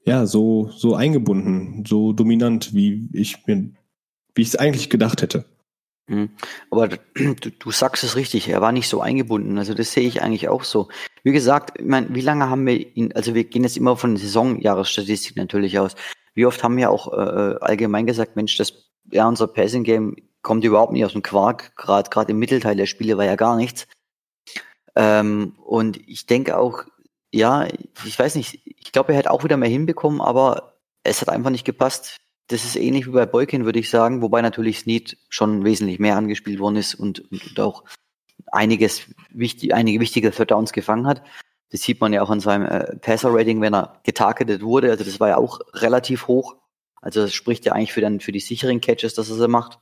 [0.06, 3.72] ja, so, so eingebunden, so dominant, wie ich mir,
[4.36, 5.46] wie ich es eigentlich gedacht hätte.
[6.08, 6.32] Mhm.
[6.70, 6.98] Aber du,
[7.36, 9.58] du, sagst es richtig, er war nicht so eingebunden.
[9.58, 10.90] Also das sehe ich eigentlich auch so.
[11.24, 14.18] Wie gesagt, ich meine, wie lange haben wir ihn, also wir gehen jetzt immer von
[14.18, 15.96] Saisonjahresstatistik natürlich aus.
[16.34, 20.64] Wie oft haben wir auch äh, allgemein gesagt, Mensch, das ja, unser Passing Game kommt
[20.64, 21.76] überhaupt nicht aus dem Quark.
[21.76, 23.88] Gerade gerade im Mittelteil der Spiele war ja gar nichts.
[24.96, 26.84] Ähm, und ich denke auch,
[27.32, 27.68] ja,
[28.06, 31.50] ich weiß nicht, ich glaube, er hätte auch wieder mehr hinbekommen, aber es hat einfach
[31.50, 32.18] nicht gepasst.
[32.48, 36.16] Das ist ähnlich wie bei Boykin, würde ich sagen, wobei natürlich Snead schon wesentlich mehr
[36.16, 37.84] angespielt worden ist und, und, auch
[38.52, 41.24] einiges wichtig, einige wichtige Third Downs gefangen hat.
[41.72, 44.92] Das sieht man ja auch an seinem äh, Passer-Rating, wenn er getargetet wurde.
[44.92, 46.56] Also das war ja auch relativ hoch.
[47.02, 49.80] Also das spricht ja eigentlich für dann für die sicheren Catches, dass er sie macht.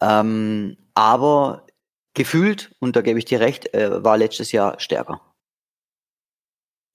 [0.00, 1.66] Ähm, aber
[2.14, 5.31] gefühlt, und da gebe ich dir recht, äh, war letztes Jahr stärker.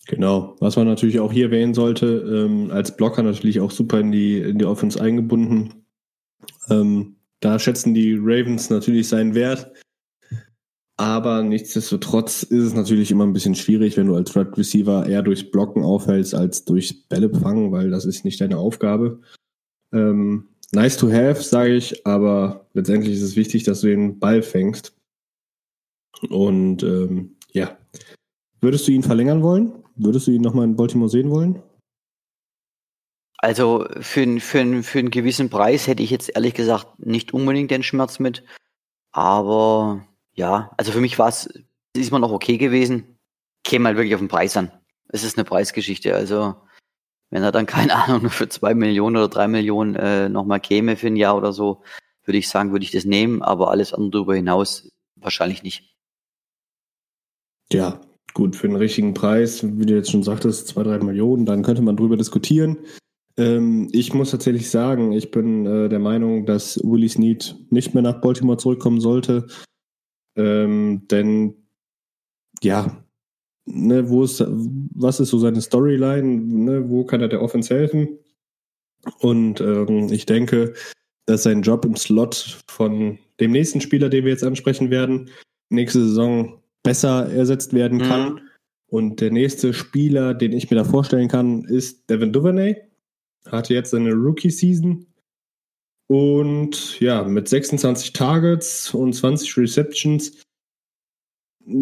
[0.07, 4.11] Genau, was man natürlich auch hier erwähnen sollte, ähm, als Blocker natürlich auch super in
[4.11, 5.85] die, in die Offense eingebunden.
[6.69, 9.71] Ähm, da schätzen die Ravens natürlich seinen Wert.
[10.95, 15.21] Aber nichtsdestotrotz ist es natürlich immer ein bisschen schwierig, wenn du als Red Receiver eher
[15.21, 19.19] durchs Blocken aufhältst als durchs Bälle fangen, weil das ist nicht deine Aufgabe.
[19.93, 24.41] Ähm, nice to have, sage ich, aber letztendlich ist es wichtig, dass du den Ball
[24.41, 24.95] fängst.
[26.29, 27.77] Und ähm, ja,
[28.61, 29.83] würdest du ihn verlängern wollen?
[29.97, 31.61] Würdest du ihn nochmal in Baltimore sehen wollen?
[33.39, 37.83] Also für, für, für einen gewissen Preis hätte ich jetzt ehrlich gesagt nicht unbedingt den
[37.83, 38.43] Schmerz mit.
[39.11, 41.47] Aber ja, also für mich war es,
[41.95, 43.17] ist immer noch okay gewesen.
[43.63, 44.71] Käme halt wirklich auf den Preis an.
[45.09, 46.15] Es ist eine Preisgeschichte.
[46.15, 46.55] Also,
[47.29, 51.07] wenn er dann, keine Ahnung, für zwei Millionen oder drei Millionen äh, nochmal käme für
[51.07, 51.83] ein Jahr oder so,
[52.23, 55.95] würde ich sagen, würde ich das nehmen, aber alles andere darüber hinaus wahrscheinlich nicht.
[57.71, 58.01] Ja,
[58.37, 61.81] gut, für einen richtigen Preis, wie du jetzt schon sagtest, zwei, drei Millionen, dann könnte
[61.81, 62.77] man drüber diskutieren.
[63.35, 68.03] Ähm, ich muss tatsächlich sagen, ich bin äh, der Meinung, dass Willie Snead nicht mehr
[68.03, 69.47] nach Baltimore zurückkommen sollte.
[70.35, 71.55] Ähm, denn
[72.61, 73.03] ja,
[73.65, 76.21] ne, wo ist, was ist so seine Storyline?
[76.23, 78.19] Ne, wo kann er der Offense helfen?
[79.17, 80.75] Und ähm, ich denke,
[81.25, 85.31] dass sein Job im Slot von dem nächsten Spieler, den wir jetzt ansprechen werden,
[85.69, 88.33] nächste Saison besser ersetzt werden kann.
[88.33, 88.39] Mhm.
[88.89, 92.77] Und der nächste Spieler, den ich mir da vorstellen kann, ist Devin Duvernay.
[93.45, 95.05] Hatte jetzt seine Rookie-Season
[96.07, 100.41] und ja, mit 26 Targets und 20 Receptions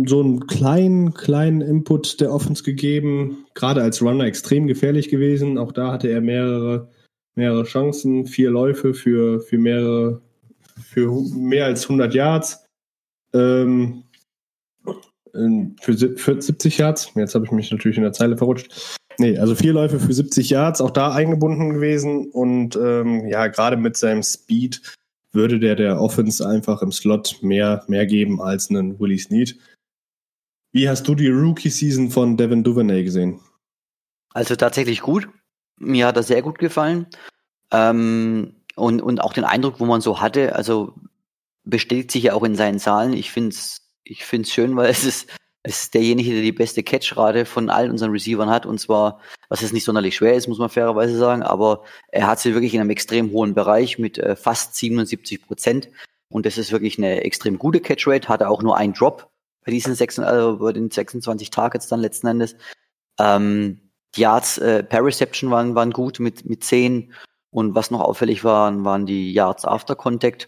[0.06, 3.46] so einen kleinen, kleinen Input der Offense gegeben.
[3.54, 5.60] Gerade als Runner extrem gefährlich gewesen.
[5.60, 6.90] Auch da hatte er mehrere,
[7.36, 10.22] mehrere Chancen, vier Läufe für, für mehrere,
[10.84, 12.66] für mehr als 100 Yards.
[13.34, 14.05] Ähm,
[15.82, 17.12] für, für 70 Yards.
[17.16, 19.00] Jetzt habe ich mich natürlich in der Zeile verrutscht.
[19.18, 22.30] Nee, also vier Läufe für 70 Yards, auch da eingebunden gewesen.
[22.32, 24.82] Und ähm, ja, gerade mit seinem Speed
[25.32, 29.58] würde der der Offense einfach im Slot mehr, mehr geben als einen Willie Snead.
[30.72, 33.40] Wie hast du die Rookie-Season von Devin Duvernay gesehen?
[34.34, 35.30] Also tatsächlich gut.
[35.78, 37.08] Mir hat er sehr gut gefallen.
[37.72, 40.94] Ähm, und, und auch den Eindruck, wo man so hatte, also
[41.64, 43.14] bestätigt sich ja auch in seinen Zahlen.
[43.14, 45.28] Ich finde es ich find's schön, weil es ist
[45.68, 48.68] es ist derjenige, der die beste Catchrate von allen unseren Receivern hat.
[48.68, 52.40] Und zwar, was jetzt nicht sonderlich schwer ist, muss man fairerweise sagen, aber er hat
[52.40, 55.90] sie wirklich in einem extrem hohen Bereich mit äh, fast 77 Prozent.
[56.30, 58.30] Und das ist wirklich eine extrem gute Catchrate.
[58.30, 59.28] Hatte auch nur einen Drop
[59.66, 62.56] bei diesen sechs, äh, bei den 26 Targets dann letzten Endes.
[63.20, 67.12] Ähm, die Yards äh, per Reception waren, waren gut mit, mit 10.
[67.50, 70.48] Und was noch auffällig waren, waren die Yards after Contact.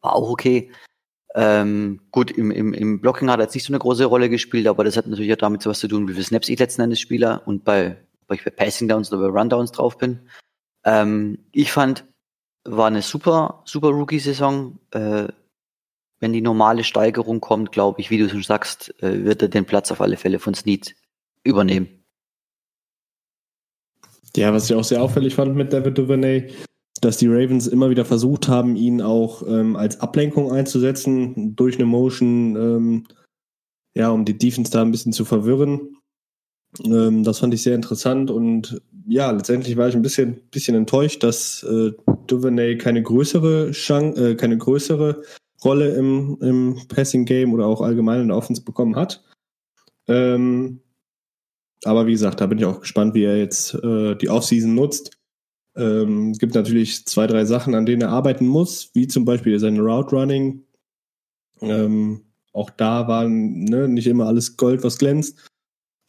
[0.00, 0.72] War auch okay.
[1.36, 4.68] Ähm, gut, im, im, im Blocking hat er jetzt nicht so eine große Rolle gespielt,
[4.68, 7.00] aber das hat natürlich auch damit was zu tun, wie viele Snaps ich letzten Endes
[7.00, 7.96] Spieler und bei,
[8.28, 10.20] ob ich bei Passing Downs oder bei Rundowns drauf bin.
[10.84, 12.04] Ähm, ich fand,
[12.64, 14.78] war eine super, super Rookie-Saison.
[14.92, 15.28] Äh,
[16.20, 19.64] wenn die normale Steigerung kommt, glaube ich, wie du schon sagst, äh, wird er den
[19.64, 20.94] Platz auf alle Fälle von Snead
[21.42, 22.04] übernehmen.
[24.36, 26.50] Ja, was ich auch sehr auffällig fand mit David Duvernay,
[27.04, 31.84] dass die Ravens immer wieder versucht haben, ihn auch ähm, als Ablenkung einzusetzen durch eine
[31.84, 33.04] Motion, ähm,
[33.94, 35.96] ja, um die Defense da ein bisschen zu verwirren.
[36.82, 41.22] Ähm, das fand ich sehr interessant und ja, letztendlich war ich ein bisschen, bisschen enttäuscht,
[41.22, 41.92] dass äh,
[42.26, 45.22] Duvernay keine größere Chance, äh, keine größere
[45.62, 49.22] Rolle im, im Passing Game oder auch allgemein in der Offense bekommen hat.
[50.08, 50.80] Ähm,
[51.84, 55.18] aber wie gesagt, da bin ich auch gespannt, wie er jetzt äh, die Offseason nutzt.
[55.76, 59.80] Ähm, gibt natürlich zwei, drei Sachen, an denen er arbeiten muss, wie zum Beispiel sein
[59.80, 60.62] Route Running.
[61.60, 65.50] Ähm, auch da war ne, nicht immer alles Gold, was glänzt.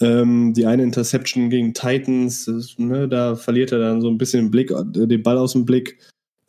[0.01, 4.45] Ähm, die eine Interception gegen Titans, das, ne, da verliert er dann so ein bisschen
[4.45, 5.99] den Blick, äh, den Ball aus dem Blick.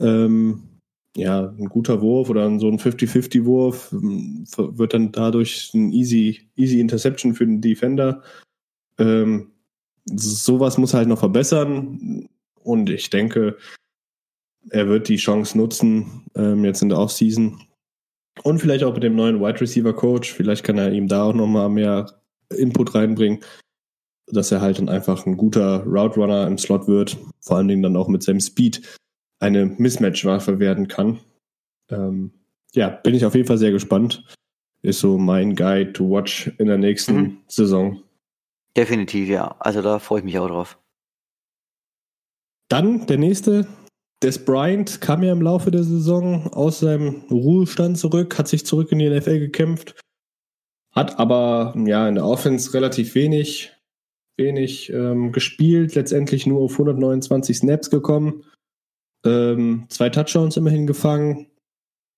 [0.00, 0.64] Ähm,
[1.16, 6.80] ja, ein guter Wurf oder so ein 50-50-Wurf ähm, wird dann dadurch ein easy, easy
[6.80, 8.22] Interception für den Defender.
[8.98, 9.52] Ähm,
[10.04, 12.28] sowas muss er halt noch verbessern.
[12.66, 13.56] Und ich denke,
[14.70, 17.62] er wird die Chance nutzen, ähm, jetzt in der Offseason.
[18.42, 20.32] Und vielleicht auch mit dem neuen Wide Receiver Coach.
[20.32, 23.38] Vielleicht kann er ihm da auch nochmal mehr Input reinbringen,
[24.26, 27.16] dass er halt dann einfach ein guter Route Runner im Slot wird.
[27.40, 28.82] Vor allen Dingen dann auch mit seinem Speed
[29.38, 31.20] eine Mismatch-Waffe werden kann.
[31.88, 32.32] Ähm,
[32.74, 34.24] ja, bin ich auf jeden Fall sehr gespannt.
[34.82, 37.38] Ist so mein Guide to watch in der nächsten mhm.
[37.46, 38.02] Saison.
[38.76, 39.54] Definitiv, ja.
[39.60, 40.78] Also da freue ich mich auch drauf.
[42.68, 43.66] Dann der nächste.
[44.22, 48.90] Des Bryant kam ja im Laufe der Saison aus seinem Ruhestand zurück, hat sich zurück
[48.90, 50.00] in die NFL gekämpft,
[50.90, 53.72] hat aber ja in der Offense relativ wenig,
[54.38, 58.44] wenig ähm, gespielt, letztendlich nur auf 129 Snaps gekommen.
[59.26, 61.48] Ähm, zwei Touchdowns immerhin gefangen.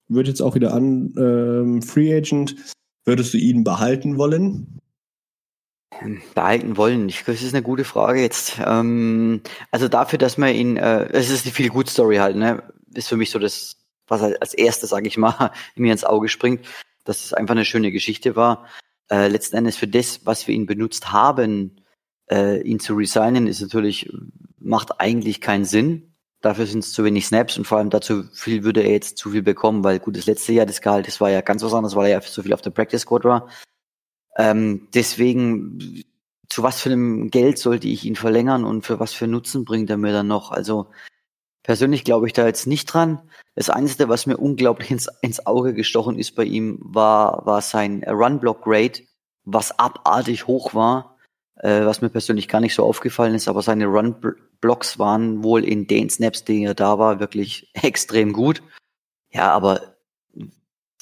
[0.09, 2.55] Wird jetzt auch wieder an ähm, Free Agent.
[3.05, 4.79] Würdest du ihn behalten wollen?
[6.35, 7.09] Behalten wollen.
[7.09, 8.59] Ich, das ist eine gute Frage jetzt.
[8.65, 12.63] Ähm, also dafür, dass man ihn, äh, es ist eine viel gut Story halt, ne?
[12.95, 16.67] Ist für mich so das, was als erstes, sage ich mal, mir ins Auge springt,
[17.05, 18.67] dass es einfach eine schöne Geschichte war.
[19.11, 21.81] Äh, letzten Endes für das, was wir ihn benutzt haben,
[22.31, 24.11] äh, ihn zu resignen, ist natürlich,
[24.59, 26.15] macht eigentlich keinen Sinn.
[26.41, 29.31] Dafür sind es zu wenig Snaps und vor allem dazu viel würde er jetzt zu
[29.31, 31.97] viel bekommen, weil gut, das letzte Jahr das Gehalt, das war ja ganz was anderes,
[31.97, 33.49] weil er ja so viel auf der Practice Squad war.
[34.39, 36.05] Ähm, deswegen,
[36.49, 39.91] zu was für einem Geld sollte ich ihn verlängern und für was für Nutzen bringt
[39.91, 40.51] er mir dann noch?
[40.51, 40.87] Also
[41.63, 43.21] persönlich glaube ich da jetzt nicht dran.
[43.55, 48.05] Das Einzige, was mir unglaublich ins, ins Auge gestochen ist bei ihm, war, war sein
[48.05, 49.03] Run-Block-Rate,
[49.45, 51.19] was abartig hoch war
[51.59, 55.87] äh, was mir persönlich gar nicht so aufgefallen ist, aber seine Run-Blocks waren wohl in
[55.87, 58.63] den Snaps, die er da war, wirklich extrem gut.
[59.31, 59.97] Ja, aber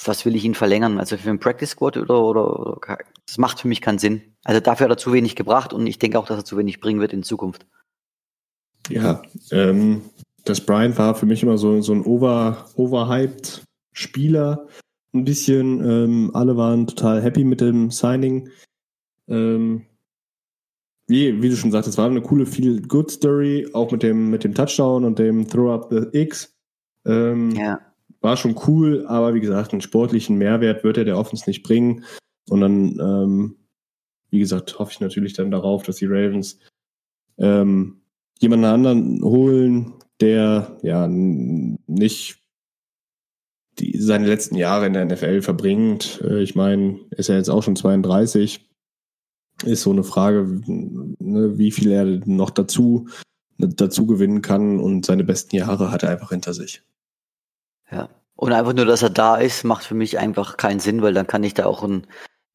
[0.04, 0.98] was will ich ihn verlängern?
[0.98, 2.80] Also für einen Practice Squad oder, oder, oder
[3.26, 4.22] das macht für mich keinen Sinn.
[4.44, 6.80] Also dafür hat er zu wenig gebracht und ich denke auch, dass er zu wenig
[6.80, 7.66] bringen wird in Zukunft.
[8.88, 10.02] Ja, ähm,
[10.44, 14.68] das Bryant war für mich immer so, so ein over, overhyped Spieler.
[15.12, 18.48] Ein bisschen, ähm, alle waren total happy mit dem Signing.
[19.28, 19.86] Ähm,
[21.08, 25.04] wie, wie du schon sagtest, war eine coole Feel-Good-Story, auch mit dem, mit dem Touchdown
[25.04, 26.54] und dem Throw-Up the X.
[27.04, 27.80] Ähm, ja.
[28.20, 32.04] War schon cool, aber wie gesagt, einen sportlichen Mehrwert wird er der Offense nicht bringen.
[32.48, 33.56] Und dann, ähm,
[34.30, 36.58] wie gesagt, hoffe ich natürlich dann darauf, dass die Ravens
[37.38, 38.02] ähm,
[38.38, 42.42] jemanden anderen holen, der ja nicht
[43.78, 46.22] die, seine letzten Jahre in der NFL verbringt.
[46.24, 48.66] Äh, ich meine, ist er jetzt auch schon 32
[49.64, 53.08] ist so eine Frage, ne, wie viel er noch dazu,
[53.58, 56.82] dazu gewinnen kann und seine besten Jahre hat er einfach hinter sich.
[57.90, 58.08] Ja.
[58.34, 61.26] Und einfach nur, dass er da ist, macht für mich einfach keinen Sinn, weil dann
[61.26, 62.06] kann ich da auch einen,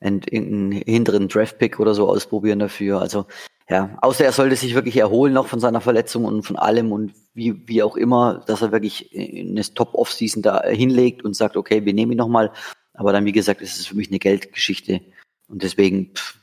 [0.01, 2.99] einen, einen hinteren Draftpick oder so ausprobieren dafür.
[2.99, 3.25] Also
[3.69, 7.13] ja, außer er sollte sich wirklich erholen noch von seiner Verletzung und von allem und
[7.33, 11.93] wie, wie auch immer, dass er wirklich eine Top-Off-Season da hinlegt und sagt, okay, wir
[11.93, 12.51] nehmen ihn nochmal.
[12.93, 14.99] Aber dann, wie gesagt, ist es für mich eine Geldgeschichte.
[15.47, 16.41] Und deswegen, pff,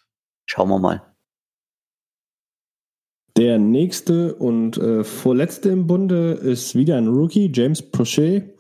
[0.51, 1.03] Schauen wir mal.
[3.37, 8.57] Der nächste und äh, vorletzte im Bunde ist wieder ein Rookie, James Prochet.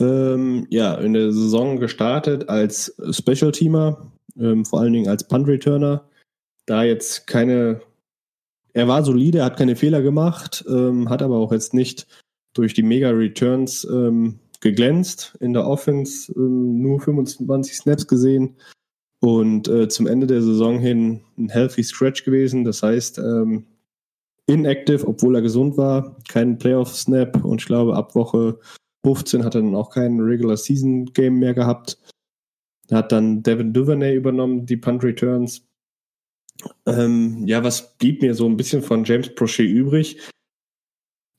[0.00, 5.48] Ähm, ja, in der Saison gestartet als Special Teamer, ähm, vor allen Dingen als Punt
[5.48, 6.08] Returner.
[6.66, 7.80] Da jetzt keine,
[8.72, 12.06] er war solide, hat keine Fehler gemacht, ähm, hat aber auch jetzt nicht
[12.54, 18.56] durch die Mega Returns ähm, geglänzt in der Offense, ähm, nur 25 Snaps gesehen.
[19.20, 22.64] Und äh, zum Ende der Saison hin ein healthy Scratch gewesen.
[22.64, 23.64] Das heißt, ähm,
[24.46, 28.58] inactive, obwohl er gesund war, kein Playoff-Snap und ich glaube, ab Woche
[29.04, 31.98] 15 hat er dann auch kein Regular Season Game mehr gehabt.
[32.88, 35.66] Er hat dann Devin Duvernay übernommen, die Punt Returns.
[36.86, 40.20] Ähm, ja, was blieb mir so ein bisschen von James Prochet übrig?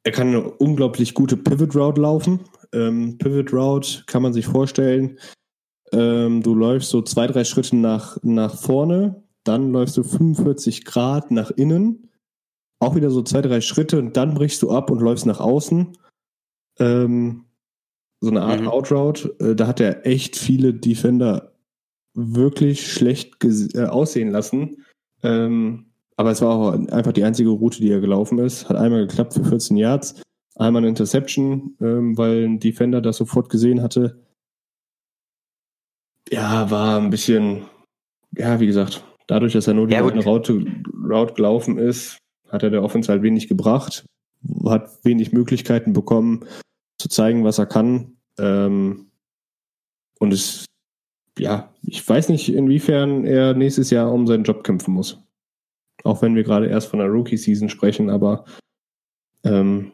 [0.03, 2.41] Er kann eine unglaublich gute Pivot Route laufen.
[2.73, 5.19] Ähm, Pivot Route kann man sich vorstellen,
[5.91, 11.31] ähm, du läufst so zwei, drei Schritte nach, nach vorne, dann läufst du 45 Grad
[11.31, 12.09] nach innen,
[12.79, 15.97] auch wieder so zwei, drei Schritte und dann brichst du ab und läufst nach außen.
[16.79, 17.44] Ähm,
[18.21, 18.67] so eine Art mhm.
[18.67, 19.35] Outroute.
[19.39, 21.51] Äh, da hat er echt viele Defender
[22.13, 24.85] wirklich schlecht äh, aussehen lassen.
[25.23, 28.69] Ähm, Aber es war auch einfach die einzige Route, die er gelaufen ist.
[28.69, 30.21] Hat einmal geklappt für 14 Yards,
[30.55, 34.23] einmal eine Interception, ähm, weil ein Defender das sofort gesehen hatte.
[36.29, 37.65] Ja, war ein bisschen,
[38.35, 40.65] ja, wie gesagt, dadurch, dass er nur die Ja, Route,
[41.09, 42.17] Route gelaufen ist,
[42.49, 44.05] hat er der Offense halt wenig gebracht,
[44.65, 46.45] hat wenig Möglichkeiten bekommen,
[46.97, 48.17] zu zeigen, was er kann.
[48.37, 49.11] Ähm,
[50.19, 50.65] und es,
[51.37, 55.19] ja, ich weiß nicht, inwiefern er nächstes Jahr um seinen Job kämpfen muss.
[56.03, 58.45] Auch wenn wir gerade erst von der Rookie-Season sprechen, aber
[59.43, 59.91] ähm,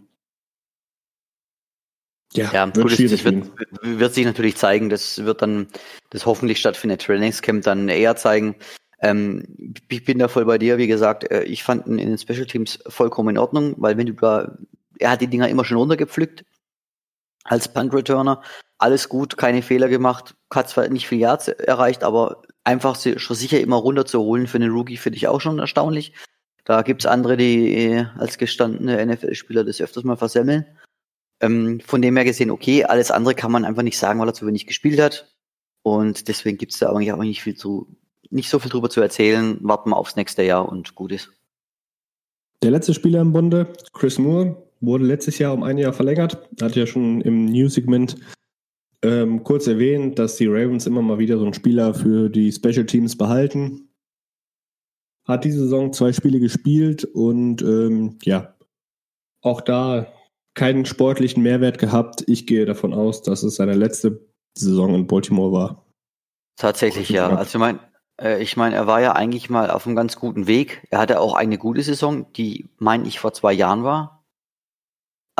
[2.34, 4.90] ja, Ja, wird gut, das, schwierig wird, wird sich natürlich zeigen.
[4.90, 5.68] Das wird dann
[6.12, 8.56] das hoffentlich stattfindende Trainingscamp dann eher zeigen.
[9.02, 10.78] Ähm, ich bin da voll bei dir.
[10.78, 14.08] Wie gesagt, äh, ich fand ihn in den Special Teams vollkommen in Ordnung, weil wenn
[14.08, 14.58] du da,
[15.00, 16.46] er hat die Dinger immer schon runtergepflückt
[17.44, 18.42] als Punt Returner.
[18.78, 23.60] Alles gut, keine Fehler gemacht, hat zwar nicht viel Yards erreicht, aber einfach schon sicher
[23.60, 26.14] immer runterzuholen für einen Rookie finde ich auch schon erstaunlich.
[26.64, 30.66] Da gibt's andere, die äh, als gestandene NFL-Spieler das öfters mal versemmeln.
[31.40, 34.34] Ähm, von dem her gesehen, okay, alles andere kann man einfach nicht sagen, weil er
[34.34, 35.36] zu wenig gespielt hat.
[35.84, 37.88] Und deswegen gibt's da eigentlich auch nicht viel zu,
[38.30, 39.58] nicht so viel drüber zu erzählen.
[39.62, 41.32] Warten wir aufs nächste Jahr und gut ist.
[42.62, 46.50] Der letzte Spieler im Bunde, Chris Moore, wurde letztes Jahr um ein Jahr verlängert.
[46.62, 48.18] Hat ja schon im News-Segment
[49.04, 52.86] ähm, kurz erwähnt, dass die Ravens immer mal wieder so einen Spieler für die Special
[52.86, 53.90] Teams behalten.
[55.28, 58.56] Hat diese Saison zwei Spiele gespielt und ähm, ja,
[59.42, 60.12] auch da
[60.54, 62.24] keinen sportlichen Mehrwert gehabt.
[62.28, 64.28] Ich gehe davon aus, dass es seine letzte
[64.58, 65.86] Saison in Baltimore war.
[66.58, 67.30] Tatsächlich, ja.
[67.30, 67.80] Also ich mein,
[68.20, 70.86] äh, ich meine, er war ja eigentlich mal auf einem ganz guten Weg.
[70.90, 74.21] Er hatte auch eine gute Saison, die, meine ich, vor zwei Jahren war.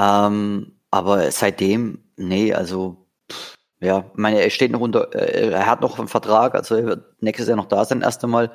[0.02, 5.82] Ähm, aber seitdem, nee, also, pff, ja, meine, er steht noch unter, äh, er hat
[5.82, 8.52] noch einen Vertrag, also er wird nächstes Jahr noch da sein, erst einmal.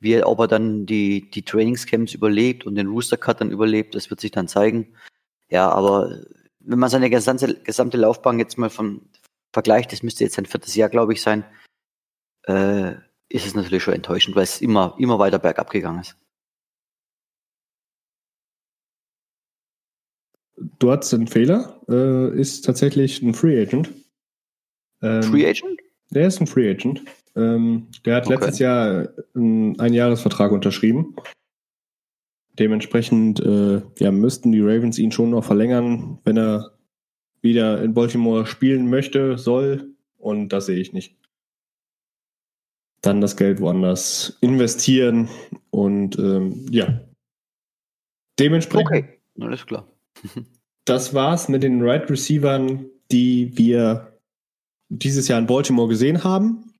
[0.00, 4.10] Wie, ob er dann die, die Trainingscamps überlebt und den Rooster Cut dann überlebt, das
[4.10, 4.94] wird sich dann zeigen.
[5.50, 6.20] Ja, aber
[6.60, 9.08] wenn man seine gesamte, gesamte Laufbahn jetzt mal von
[9.52, 11.44] vergleicht, das müsste jetzt sein viertes Jahr, glaube ich, sein,
[12.46, 12.92] äh,
[13.28, 16.16] ist es natürlich schon enttäuschend, weil es immer, immer weiter bergab gegangen ist.
[20.78, 23.92] Du hattest einen Fehler, äh, ist tatsächlich ein Free Agent.
[25.02, 25.80] Ähm, Free Agent?
[26.10, 27.02] Der ist ein Free Agent.
[27.34, 28.34] Ähm, der hat Okay.
[28.34, 31.14] letztes Jahr einen Einjahresvertrag unterschrieben.
[32.58, 36.72] Dementsprechend äh, ja, müssten die Ravens ihn schon noch verlängern, wenn er
[37.42, 39.94] wieder in Baltimore spielen möchte, soll.
[40.16, 41.16] Und das sehe ich nicht.
[43.02, 45.28] Dann das Geld woanders investieren
[45.70, 47.00] und ähm, ja.
[48.38, 49.86] Dementsprechend Okay, alles klar.
[50.84, 54.12] Das war's mit den Right Receivern, die wir
[54.88, 56.72] dieses Jahr in Baltimore gesehen haben.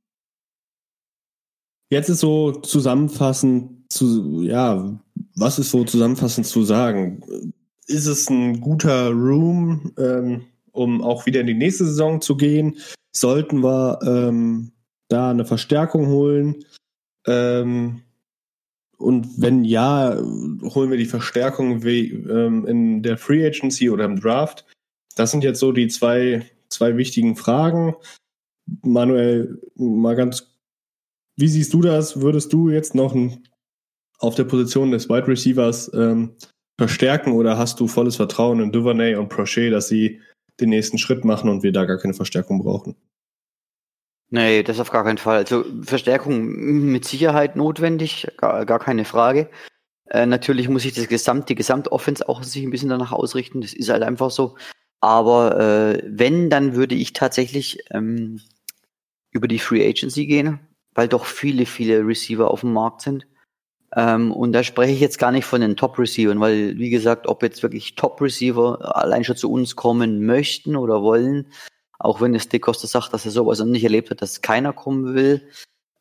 [1.91, 4.99] Jetzt ist so zusammenfassend zu, ja,
[5.37, 7.23] was ist so zusammenfassend zu sagen?
[7.87, 12.79] Ist es ein guter Room, ähm, um auch wieder in die nächste Saison zu gehen?
[13.13, 14.73] Sollten wir ähm,
[15.09, 16.65] da eine Verstärkung holen?
[17.27, 18.03] Ähm,
[18.99, 24.19] und wenn ja, holen wir die Verstärkung wie, ähm, in der Free Agency oder im
[24.19, 24.65] Draft?
[25.17, 27.95] Das sind jetzt so die zwei, zwei wichtigen Fragen.
[28.83, 30.57] Manuel, mal ganz,
[31.37, 32.21] wie siehst du das?
[32.21, 33.47] Würdest du jetzt noch ein,
[34.19, 36.35] auf der Position des Wide Receivers ähm,
[36.79, 40.21] verstärken oder hast du volles Vertrauen in Duvernay und Prochet, dass sie
[40.59, 42.97] den nächsten Schritt machen und wir da gar keine Verstärkung brauchen?
[44.31, 45.39] Nee, das auf gar keinen Fall.
[45.39, 49.49] Also Verstärkung mit Sicherheit notwendig, gar, gar keine Frage.
[50.09, 53.61] Äh, natürlich muss ich das Gesamt, die Gesamtoffense auch sich ein bisschen danach ausrichten.
[53.61, 54.57] Das ist halt einfach so.
[55.01, 58.41] Aber äh, wenn, dann würde ich tatsächlich ähm,
[59.31, 60.61] über die Free Agency gehen,
[60.95, 63.27] weil doch viele, viele Receiver auf dem Markt sind.
[63.95, 67.43] Ähm, und da spreche ich jetzt gar nicht von den Top-Receivern, weil, wie gesagt, ob
[67.43, 71.47] jetzt wirklich Top-Receiver allein schon zu uns kommen möchten oder wollen,
[71.99, 74.73] auch wenn es De Costa sagt, dass er sowas noch nicht erlebt hat, dass keiner
[74.73, 75.49] kommen will.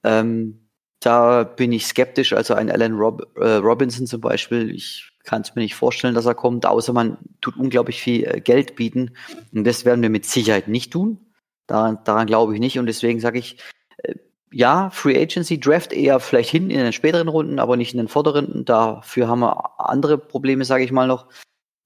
[0.03, 0.65] Ähm,
[0.99, 2.33] da bin ich skeptisch.
[2.33, 6.25] Also ein Alan Rob äh, Robinson zum Beispiel, ich kann es mir nicht vorstellen, dass
[6.25, 9.15] er kommt, außer man tut unglaublich viel äh, Geld bieten.
[9.53, 11.19] Und das werden wir mit Sicherheit nicht tun.
[11.67, 12.79] Daran, daran glaube ich nicht.
[12.79, 13.57] Und deswegen sage ich,
[13.97, 14.15] äh,
[14.51, 18.07] ja, Free Agency, Draft eher vielleicht hin in den späteren Runden, aber nicht in den
[18.07, 18.65] vorderen.
[18.65, 21.27] Dafür haben wir andere Probleme, sage ich mal noch.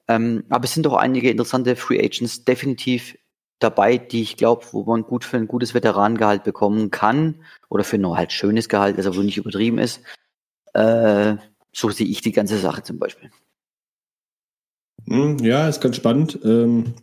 [0.07, 3.17] Ähm, aber es sind doch einige interessante Free Agents definitiv
[3.59, 7.35] dabei, die ich glaube, wo man gut für ein gutes Veteranengehalt bekommen kann
[7.69, 10.01] oder für ein halt schönes Gehalt, also wo nicht übertrieben ist.
[10.73, 11.35] Äh,
[11.71, 13.29] so sehe ich die ganze Sache zum Beispiel.
[15.07, 16.93] Hm, Ja, ist ganz spannend, ähm,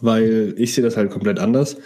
[0.00, 1.76] weil ich sehe das halt komplett anders.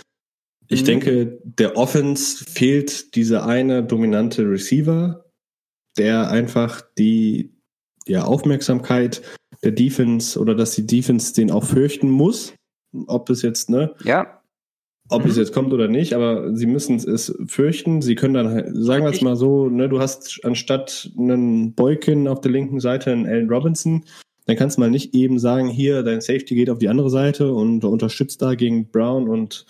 [0.69, 0.87] Ich Mhm.
[0.87, 5.25] denke, der Offense fehlt dieser eine dominante Receiver,
[5.97, 7.55] der einfach die
[8.07, 9.23] ja, Aufmerksamkeit
[9.63, 12.55] der Defense oder dass die Defense den auch fürchten muss.
[13.07, 13.95] Ob es jetzt, ne?
[14.05, 14.41] Ja.
[15.11, 15.31] Ob mhm.
[15.31, 18.03] es jetzt kommt oder nicht, aber sie müssen es fürchten.
[18.03, 22.41] Sie können dann, sagen wir es mal so, ne, du hast anstatt einen Boykin auf
[22.41, 24.05] der linken Seite einen Allen Robinson,
[24.49, 27.53] dann kannst du mal nicht eben sagen, hier, dein Safety geht auf die andere Seite
[27.53, 29.67] und unterstützt da gegen Brown und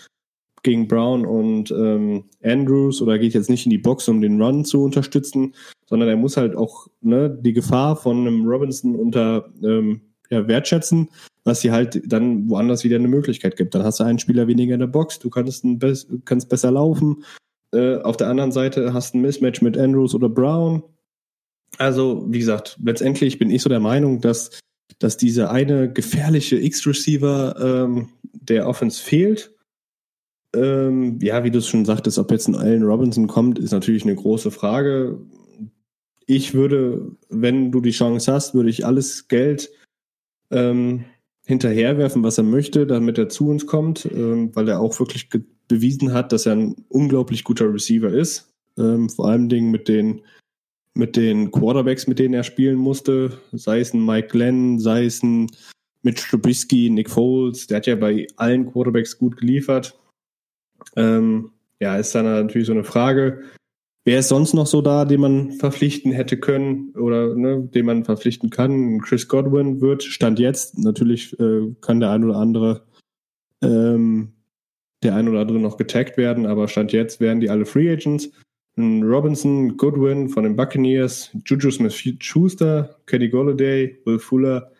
[0.62, 4.64] gegen Brown und ähm, Andrews oder geht jetzt nicht in die Box, um den Run
[4.64, 5.54] zu unterstützen,
[5.86, 10.00] sondern er muss halt auch ne, die Gefahr von einem Robinson unter ähm,
[10.30, 11.08] ja, wertschätzen,
[11.48, 13.74] was dir halt dann woanders wieder eine Möglichkeit gibt.
[13.74, 15.94] Dann hast du einen Spieler weniger in der Box, du kannst, be
[16.24, 17.24] kannst besser laufen.
[17.72, 20.82] Äh, auf der anderen Seite hast du ein Mismatch mit Andrews oder Brown.
[21.78, 24.60] Also, wie gesagt, letztendlich bin ich so der Meinung, dass,
[25.00, 29.52] dass diese eine gefährliche X-Receiver ähm, der Offense fehlt
[30.54, 34.04] ähm, ja, wie du es schon sagtest, ob jetzt ein Allen Robinson kommt, ist natürlich
[34.04, 35.20] eine große Frage.
[36.26, 39.70] Ich würde, wenn du die Chance hast, würde ich alles Geld
[40.50, 41.04] ähm,
[41.48, 45.30] hinterherwerfen, was er möchte, damit er zu uns kommt, ähm, weil er auch wirklich
[45.66, 48.52] bewiesen hat, dass er ein unglaublich guter Receiver ist.
[48.78, 50.20] Ähm, vor allem Dingen mit den,
[50.92, 55.22] mit den Quarterbacks, mit denen er spielen musste, sei es ein Mike Glenn, sei es
[55.22, 55.50] ein
[56.02, 59.98] Mitch Trubisky, Nick Foles, der hat ja bei allen Quarterbacks gut geliefert.
[60.96, 63.42] Ähm, ja, ist dann natürlich so eine Frage.
[64.08, 68.06] Wer ist sonst noch so da, den man verpflichten hätte können oder ne, den man
[68.06, 69.02] verpflichten kann?
[69.02, 72.86] Chris Godwin wird, Stand jetzt, natürlich äh, kann der ein oder andere
[73.60, 74.32] ähm,
[75.02, 78.30] der ein oder andere noch getaggt werden, aber Stand jetzt werden die alle Free Agents.
[78.78, 84.72] Robinson, Goodwin von den Buccaneers, Juju Smith-Schuster, Kenny Golladay, Will Fuller,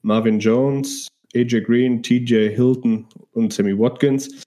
[0.00, 4.42] Marvin Jones, AJ Green, TJ Hilton und Sammy Watkins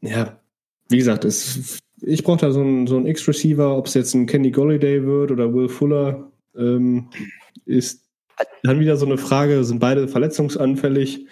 [0.00, 0.40] ja,
[0.88, 4.50] wie gesagt, es, ich brauche da so einen, so X-Receiver, ob es jetzt ein Kenny
[4.50, 7.10] Golliday wird oder Will Fuller, ähm,
[7.66, 8.04] ist
[8.62, 11.26] dann wieder so eine Frage, sind beide verletzungsanfällig?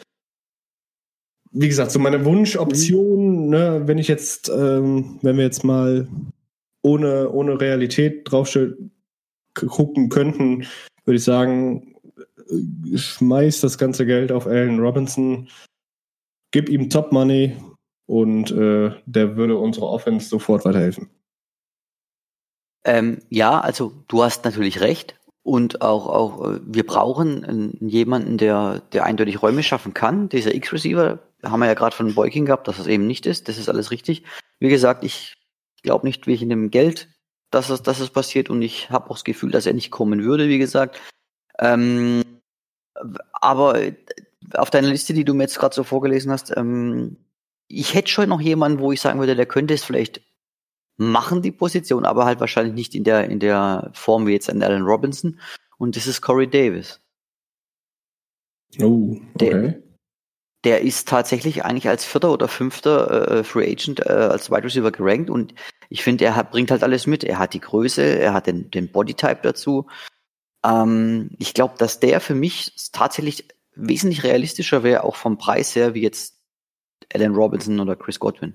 [1.50, 6.06] Wie gesagt, so meine Wunschoption, ne, wenn ich jetzt, ähm, wenn wir jetzt mal
[6.82, 8.56] ohne, ohne Realität drauf
[9.54, 10.66] gucken könnten,
[11.04, 11.94] würde ich sagen,
[12.94, 15.48] schmeiß das ganze Geld auf Allen Robinson,
[16.50, 17.56] gib ihm Top Money,
[18.08, 21.10] und äh, der würde unserer Offense sofort weiterhelfen.
[22.84, 25.14] Ähm, ja, also du hast natürlich recht.
[25.42, 30.30] Und auch, auch äh, wir brauchen jemanden, der, der eindeutig Räume schaffen kann.
[30.30, 33.46] Dieser X-Receiver haben wir ja gerade von Beuking gehabt, dass das eben nicht ist.
[33.46, 34.24] Das ist alles richtig.
[34.58, 35.36] Wie gesagt, ich
[35.82, 37.08] glaube nicht wegen dem Geld,
[37.50, 38.48] dass es, dass es passiert.
[38.48, 40.98] Und ich habe auch das Gefühl, dass er nicht kommen würde, wie gesagt.
[41.58, 42.24] Ähm,
[43.32, 43.78] aber
[44.54, 47.18] auf deiner Liste, die du mir jetzt gerade so vorgelesen hast, ähm,
[47.68, 50.22] ich hätte schon noch jemanden, wo ich sagen würde, der könnte es vielleicht
[50.96, 54.62] machen, die Position, aber halt wahrscheinlich nicht in der, in der Form wie jetzt an
[54.62, 55.38] Allen Robinson.
[55.76, 57.00] Und das ist Corey Davis.
[58.80, 59.50] Oh, okay.
[59.50, 59.82] Der,
[60.64, 64.90] der ist tatsächlich eigentlich als vierter oder fünfter äh, Free Agent äh, als Wide Receiver
[64.90, 65.54] gerankt und
[65.88, 67.24] ich finde, er hat, bringt halt alles mit.
[67.24, 69.86] Er hat die Größe, er hat den, den Bodytype dazu.
[70.64, 75.94] Ähm, ich glaube, dass der für mich tatsächlich wesentlich realistischer wäre, auch vom Preis her,
[75.94, 76.37] wie jetzt
[77.14, 78.54] Alan Robinson oder Chris Godwin.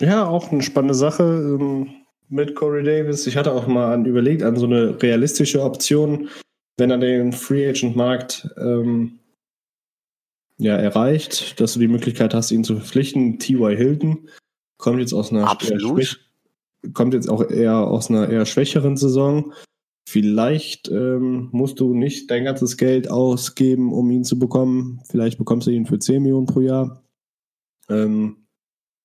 [0.00, 1.90] Ja, auch eine spannende Sache ähm,
[2.28, 3.26] mit Corey Davis.
[3.26, 6.28] Ich hatte auch mal an, überlegt an so eine realistische Option,
[6.76, 9.18] wenn er den Free Agent Markt ähm,
[10.58, 13.38] ja, erreicht, dass du die Möglichkeit hast, ihn zu verpflichten.
[13.38, 13.76] T.Y.
[13.76, 14.28] Hilton
[14.78, 15.56] kommt jetzt aus einer
[16.94, 19.52] kommt jetzt auch eher aus einer eher schwächeren Saison.
[20.10, 25.02] Vielleicht ähm, musst du nicht dein ganzes Geld ausgeben, um ihn zu bekommen.
[25.06, 27.02] Vielleicht bekommst du ihn für 10 Millionen pro Jahr.
[27.90, 28.46] Ähm,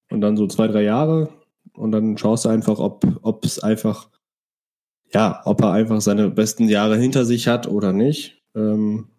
[0.09, 1.27] und dann so zwei, drei Jahre.
[1.73, 4.11] Und dann schaust du einfach, ob es einfach,
[5.13, 8.41] ja, ob er einfach seine besten Jahre hinter sich hat oder nicht.
[8.55, 9.09] Ähm,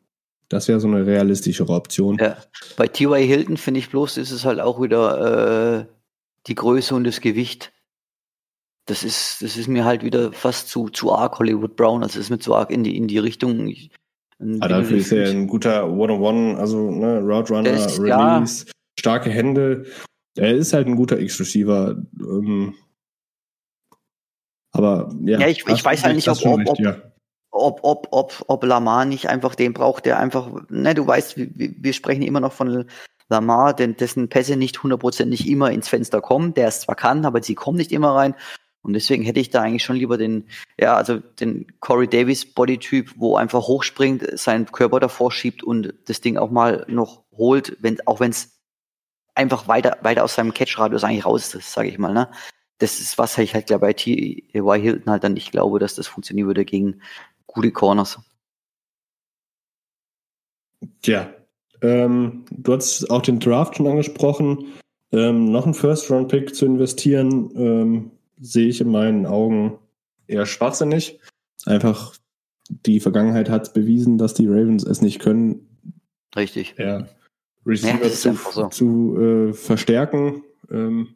[0.49, 2.17] das wäre so eine realistischere Option.
[2.19, 2.39] Ja.
[2.79, 3.27] Bei T.Y.
[3.27, 5.87] Hilton finde ich bloß, ist es halt auch wieder äh,
[6.47, 7.74] die Größe und das Gewicht
[8.87, 12.31] das ist, das ist mir halt wieder fast zu, zu arg Hollywood Brown, also ist
[12.31, 13.67] mir zu arg in die, in die Richtung.
[13.67, 13.91] Ich,
[14.61, 18.73] ah, dafür ist er ein guter One-on-One, also ne, Route Runner, ist, Release, ja.
[18.99, 19.87] starke Hände.
[20.37, 21.97] Er ist halt ein guter X-Receiver.
[22.21, 22.75] Ähm,
[24.73, 25.39] aber ja.
[25.39, 26.97] Ja, ich, ich weiß halt nicht, ob, ob, ob, ja.
[27.53, 31.49] ob, ob, ob, ob Lamar nicht einfach den braucht, der einfach, ne, du weißt, wir,
[31.55, 32.85] wir sprechen immer noch von
[33.31, 37.43] Lamar, denn dessen Pässe nicht hundertprozentig immer ins Fenster kommen, der es zwar kann, aber
[37.43, 38.35] sie kommen nicht immer rein.
[38.85, 43.15] Und deswegen hätte ich da eigentlich schon lieber den, ja, also den Corey Davis Bodytyp,
[43.17, 47.99] wo einfach hochspringt, seinen Körper davor schiebt und das Ding auch mal noch holt, wenn,
[48.07, 48.61] auch wenn es
[49.35, 52.29] einfach weiter, weiter aus seinem Catch-Radius eigentlich raus ist, sage ich mal, ne?
[52.79, 54.81] das ist, was ich halt bei T.Y.
[54.81, 57.01] Hilton halt dann nicht glaube, dass das funktionieren würde gegen
[57.47, 58.19] gute Corners.
[61.03, 61.33] Tja,
[61.81, 64.73] ähm, du hast auch den Draft schon angesprochen.
[65.13, 68.11] Ähm, noch einen First-Round-Pick zu investieren, ähm,
[68.45, 69.79] sehe ich in meinen Augen
[70.27, 71.19] eher schwachsinnig.
[71.65, 72.15] Einfach
[72.69, 75.67] die Vergangenheit hat bewiesen, dass die Ravens es nicht können.
[76.37, 76.75] Richtig.
[76.79, 77.07] Ja.
[77.67, 78.69] Receiver ja, zu, so.
[78.69, 80.43] zu äh, verstärken.
[80.71, 81.15] Ähm,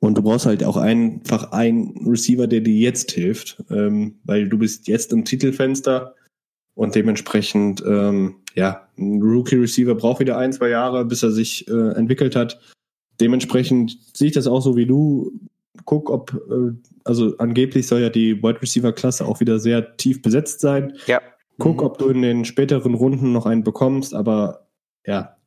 [0.00, 4.58] und du brauchst halt auch einfach einen Receiver, der dir jetzt hilft, ähm, weil du
[4.58, 6.14] bist jetzt im Titelfenster
[6.74, 11.92] und dementsprechend, ähm, ja, ein Rookie-Receiver braucht wieder ein, zwei Jahre, bis er sich äh,
[11.96, 12.60] entwickelt hat.
[13.20, 15.32] Dementsprechend sehe ich das auch so wie du.
[15.84, 16.72] Guck, ob, äh,
[17.04, 20.94] also angeblich soll ja die Wide Receiver-Klasse auch wieder sehr tief besetzt sein.
[21.06, 21.20] Ja.
[21.58, 21.86] Guck, mhm.
[21.86, 24.68] ob du in den späteren Runden noch einen bekommst, aber
[25.06, 25.38] ja,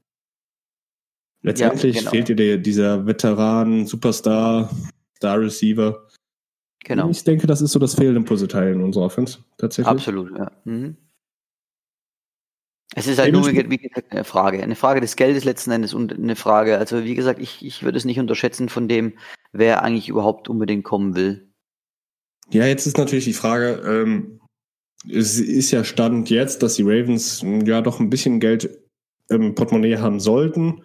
[1.43, 2.11] Letztendlich ja, genau.
[2.11, 4.69] fehlt dir der, dieser Veteran, Superstar,
[5.17, 6.07] Star Receiver.
[6.83, 7.09] Genau.
[7.09, 9.91] Ich denke, das ist so das fehlende Puzzleteil in unserer Offense, tatsächlich.
[9.91, 10.51] Absolut, ja.
[10.65, 10.97] Mhm.
[12.95, 14.61] Es ist halt nur, wie gesagt, eine Frage.
[14.61, 17.97] Eine Frage des Geldes letzten Endes und eine Frage, also wie gesagt, ich, ich würde
[17.97, 19.13] es nicht unterschätzen von dem,
[19.53, 21.49] wer eigentlich überhaupt unbedingt kommen will.
[22.49, 24.41] Ja, jetzt ist natürlich die Frage, ähm,
[25.09, 28.69] es ist ja Stand jetzt, dass die Ravens ja doch ein bisschen Geld
[29.29, 30.83] im Portemonnaie haben sollten.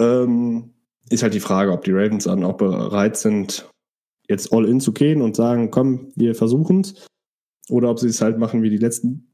[0.00, 0.74] Ähm,
[1.10, 3.68] ist halt die Frage, ob die Ravens dann auch bereit sind,
[4.28, 7.06] jetzt all in zu gehen und sagen, komm, wir versuchen es.
[7.68, 9.27] Oder ob sie es halt machen wie die letzten,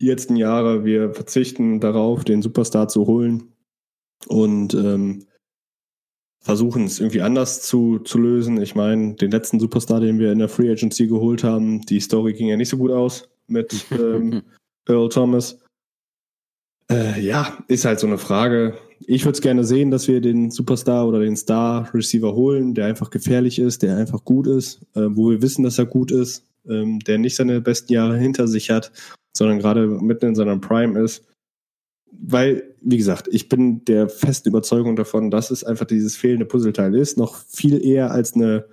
[0.00, 3.52] letzten Jahre, wir verzichten darauf, den Superstar zu holen
[4.26, 5.26] und ähm,
[6.40, 8.60] versuchen es irgendwie anders zu, zu lösen.
[8.62, 12.34] Ich meine, den letzten Superstar, den wir in der Free Agency geholt haben, die Story
[12.34, 14.42] ging ja nicht so gut aus mit ähm,
[14.88, 15.58] Earl Thomas.
[16.88, 18.78] Äh, ja, ist halt so eine Frage.
[19.00, 23.10] Ich würde es gerne sehen, dass wir den Superstar oder den Star-Receiver holen, der einfach
[23.10, 27.00] gefährlich ist, der einfach gut ist, äh, wo wir wissen, dass er gut ist, ähm,
[27.00, 28.92] der nicht seine besten Jahre hinter sich hat,
[29.36, 31.26] sondern gerade mitten in seiner Prime ist.
[32.10, 36.94] Weil, wie gesagt, ich bin der festen Überzeugung davon, dass es einfach dieses fehlende Puzzleteil
[36.94, 38.64] ist, noch viel eher als eine,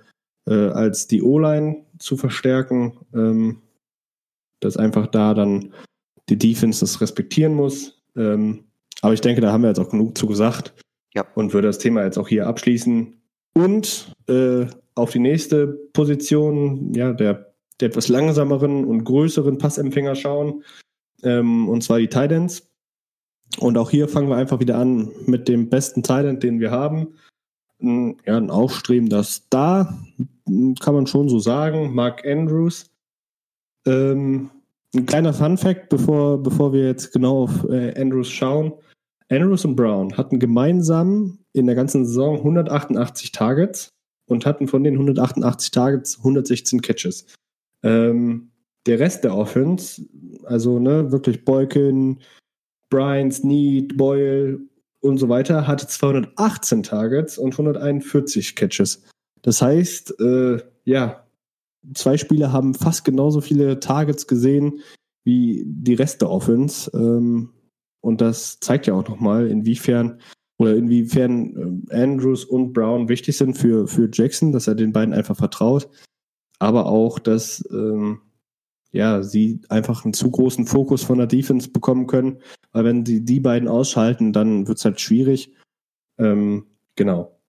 [0.48, 3.62] äh, als die O-Line zu verstärken, ähm,
[4.60, 5.74] dass einfach da dann
[6.28, 8.02] die Defense das respektieren muss.
[8.16, 8.64] Ähm,
[9.02, 10.74] aber ich denke, da haben wir jetzt auch genug zu gesagt.
[11.14, 11.26] Ja.
[11.34, 13.20] Und würde das Thema jetzt auch hier abschließen.
[13.54, 20.64] Und äh, auf die nächste Position, ja, der, der etwas langsameren und größeren Passempfänger schauen.
[21.22, 22.68] Ähm, und zwar die Titans.
[23.58, 27.14] Und auch hier fangen wir einfach wieder an mit dem besten Titan, den wir haben.
[27.80, 29.98] Ja, ein aufstrebender Star,
[30.80, 31.94] kann man schon so sagen.
[31.94, 32.90] Mark Andrews.
[33.86, 34.50] Ähm,
[34.94, 38.72] ein kleiner Fun Fact, bevor, bevor wir jetzt genau auf äh, Andrews schauen.
[39.28, 43.88] Andrews und Brown hatten gemeinsam in der ganzen Saison 188 Targets
[44.26, 47.26] und hatten von den 188 Targets 116 Catches.
[47.84, 48.50] Ähm,
[48.86, 50.02] der Rest der Offense,
[50.44, 52.18] also ne, wirklich Boykin,
[52.90, 54.58] Brian, Snead, Boyle
[55.00, 59.04] und so weiter, hatte 218 Targets und 141 Catches.
[59.42, 61.26] Das heißt, äh, ja,
[61.94, 64.80] zwei Spieler haben fast genauso viele Targets gesehen
[65.24, 66.90] wie die Rest der Offense.
[66.94, 67.50] Ähm,
[68.00, 70.20] und das zeigt ja auch nochmal, inwiefern
[70.58, 75.14] oder inwiefern äh, Andrews und Brown wichtig sind für, für Jackson, dass er den beiden
[75.14, 75.88] einfach vertraut.
[76.58, 78.20] Aber auch, dass ähm,
[78.92, 82.40] ja, sie einfach einen zu großen Fokus von der Defense bekommen können.
[82.72, 85.52] Weil wenn sie die beiden ausschalten, dann wird es halt schwierig.
[86.18, 87.40] Ähm, genau.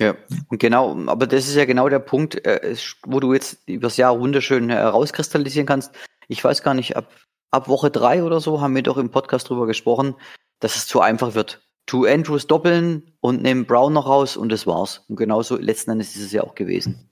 [0.00, 0.14] Ja,
[0.48, 2.74] und genau, aber das ist ja genau der Punkt, äh,
[3.04, 5.92] wo du jetzt übers Jahr wunderschön herauskristallisieren kannst.
[6.28, 7.10] Ich weiß gar nicht, ab
[7.50, 10.14] ab Woche drei oder so haben wir doch im Podcast drüber gesprochen,
[10.60, 11.66] dass es zu einfach wird.
[11.86, 15.04] Tu Andrews doppeln und nehmen Brown noch raus und das war's.
[15.08, 17.09] Und genauso letzten Endes ist es ja auch gewesen.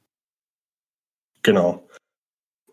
[1.49, 1.89] Genau.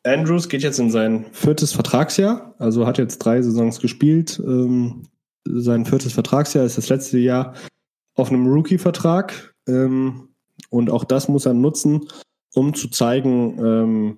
[0.04, 4.40] Andrews geht jetzt in sein viertes Vertragsjahr, also hat jetzt drei Saisons gespielt.
[4.46, 5.08] Ähm,
[5.46, 7.56] sein viertes Vertragsjahr ist das letzte Jahr
[8.14, 9.56] auf einem Rookie-Vertrag.
[9.68, 10.30] Ähm,
[10.70, 12.08] und auch das muss er nutzen,
[12.54, 14.18] um zu zeigen, ähm,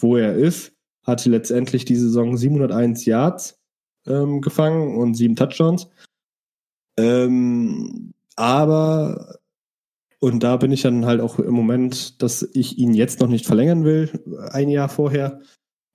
[0.00, 0.72] wo er ist
[1.08, 3.58] hatte letztendlich die Saison 701 Yards
[4.06, 5.88] ähm, gefangen und sieben Touchdowns.
[6.98, 9.37] Ähm, aber,
[10.20, 13.46] und da bin ich dann halt auch im Moment, dass ich ihn jetzt noch nicht
[13.46, 14.10] verlängern will,
[14.50, 15.40] ein Jahr vorher,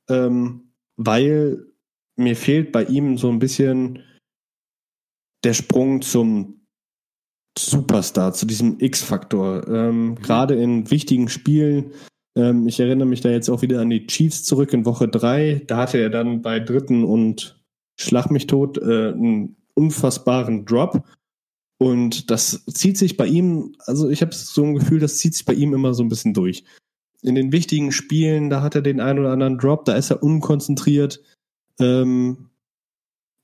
[0.10, 1.66] ähm, weil
[2.16, 4.00] mir fehlt bei ihm so ein bisschen
[5.44, 6.66] der Sprung zum
[7.58, 9.68] Superstar, zu diesem X-Faktor.
[9.68, 10.16] Ähm, mhm.
[10.16, 11.92] Gerade in wichtigen Spielen
[12.36, 15.64] ähm, ich erinnere mich da jetzt auch wieder an die Chiefs zurück in Woche drei.
[15.68, 17.60] Da hatte er dann bei dritten und
[18.00, 21.04] Schlag mich tot äh, einen unfassbaren Drop.
[21.84, 25.44] Und das zieht sich bei ihm, also ich habe so ein Gefühl, das zieht sich
[25.44, 26.64] bei ihm immer so ein bisschen durch.
[27.22, 30.24] In den wichtigen Spielen, da hat er den einen oder anderen Drop, da ist er
[30.24, 31.20] unkonzentriert.
[31.82, 32.50] Ähm,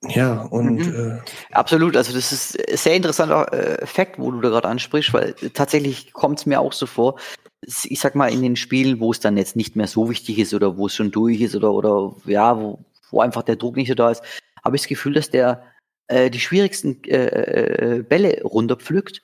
[0.04, 1.18] ja, und mhm.
[1.18, 1.20] äh,
[1.52, 1.98] absolut.
[1.98, 6.14] Also das ist ein sehr interessanter äh, Fakt, wo du da gerade ansprichst, weil tatsächlich
[6.14, 7.20] kommt es mir auch so vor.
[7.66, 10.54] Ich sag mal in den Spielen, wo es dann jetzt nicht mehr so wichtig ist
[10.54, 12.80] oder wo es schon durch ist oder oder ja, wo,
[13.12, 14.24] wo einfach der Druck nicht so da ist,
[14.64, 15.62] habe ich das Gefühl, dass der
[16.10, 19.22] äh, die schwierigsten äh, äh, Bälle runterpflückt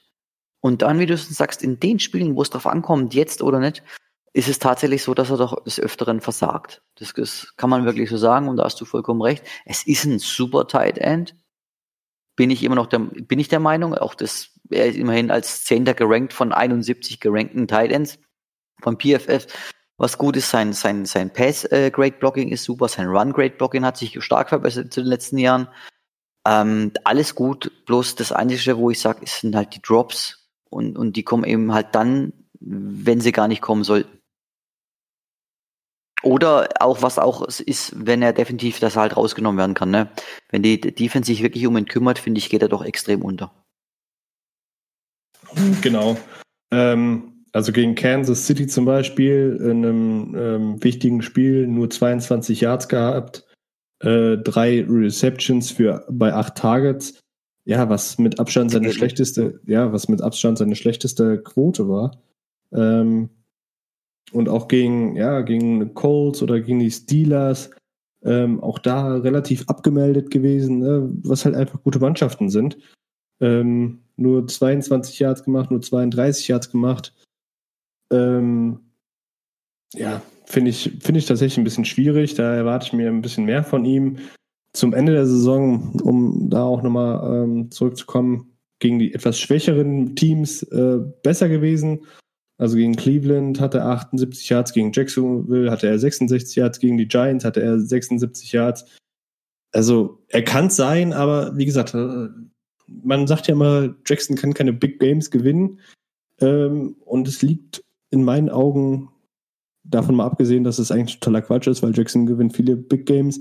[0.61, 3.59] und dann, wie du es sagst, in den Spielen, wo es drauf ankommt, jetzt oder
[3.59, 3.83] nicht,
[4.33, 6.83] ist es tatsächlich so, dass er doch des Öfteren versagt.
[6.95, 9.43] Das, das kann man wirklich so sagen und da hast du vollkommen recht.
[9.65, 11.35] Es ist ein super Tight End.
[12.35, 15.63] Bin ich immer noch der, bin ich der Meinung, auch das, er ist immerhin als
[15.63, 18.19] Zehnter gerankt von 71 gerankten Tight Ends
[18.81, 19.47] von PFF.
[19.97, 23.57] Was gut ist, sein, sein, sein Pass äh, Great Blocking ist super, sein Run Great
[23.57, 25.69] Blocking hat sich stark verbessert in den letzten Jahren.
[26.45, 31.15] Ähm, alles gut, bloß das Einzige, wo ich sage, sind halt die Drops und, und
[31.15, 34.19] die kommen eben halt dann, wenn sie gar nicht kommen sollten.
[36.21, 39.91] Oder auch, was auch ist, wenn er definitiv das halt rausgenommen werden kann.
[39.91, 40.09] Ne?
[40.49, 43.51] Wenn die Defense sich wirklich um ihn kümmert, finde ich, geht er doch extrem unter.
[45.81, 46.17] Genau.
[46.71, 52.89] Ähm, also gegen Kansas City zum Beispiel in einem ähm, wichtigen Spiel nur 22 Yards
[52.89, 53.44] gehabt,
[54.05, 57.19] äh, drei Receptions für bei acht Targets.
[57.67, 62.21] Ja, was mit Abstand seine schlechteste, ja, was mit Abstand seine schlechteste Quote war.
[62.71, 63.29] Ähm,
[64.31, 67.71] und auch gegen, ja, gegen Colts oder gegen die Steelers,
[68.23, 71.09] ähm, auch da relativ abgemeldet gewesen, ne?
[71.23, 72.77] was halt einfach gute Mannschaften sind.
[73.39, 77.13] Ähm, nur 22 Yards gemacht, nur 32 Yards gemacht.
[78.11, 78.79] Ähm,
[79.93, 82.35] ja, finde ich, finde ich tatsächlich ein bisschen schwierig.
[82.35, 84.17] Da erwarte ich mir ein bisschen mehr von ihm.
[84.73, 90.63] Zum Ende der Saison, um da auch nochmal ähm, zurückzukommen, gegen die etwas schwächeren Teams
[90.63, 92.05] äh, besser gewesen.
[92.57, 97.07] Also gegen Cleveland hatte er 78 Yards, gegen Jacksonville hatte er 66 Yards, gegen die
[97.07, 98.85] Giants hatte er 76 Yards.
[99.73, 102.29] Also er kann es sein, aber wie gesagt, äh,
[102.87, 105.79] man sagt ja immer, Jackson kann keine Big Games gewinnen.
[106.39, 107.81] Ähm, und es liegt
[108.11, 109.09] in meinen Augen,
[109.89, 113.39] davon mal abgesehen, dass es eigentlich totaler Quatsch ist, weil Jackson gewinnt viele Big Games.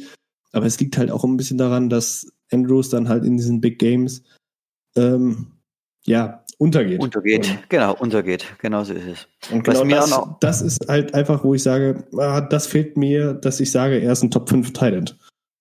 [0.52, 3.78] Aber es liegt halt auch ein bisschen daran, dass Andrews dann halt in diesen Big
[3.78, 4.22] Games
[4.96, 5.48] ähm,
[6.06, 7.00] ja, untergeht.
[7.00, 8.46] Untergeht, und, genau, untergeht.
[8.58, 9.50] Genau so ist es.
[9.50, 13.60] Und genau das, das, ist halt einfach, wo ich sage, ah, das fehlt mir, dass
[13.60, 15.16] ich sage, er ist ein Top 5 Talent.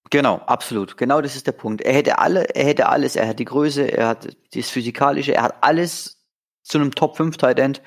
[0.09, 0.97] Genau, absolut.
[0.97, 1.81] Genau das ist der Punkt.
[1.81, 5.43] Er hätte alle, er hätte alles, er hat die Größe, er hat das Physikalische, er
[5.43, 6.23] hat alles
[6.61, 7.81] zu einem Top 5 Talent.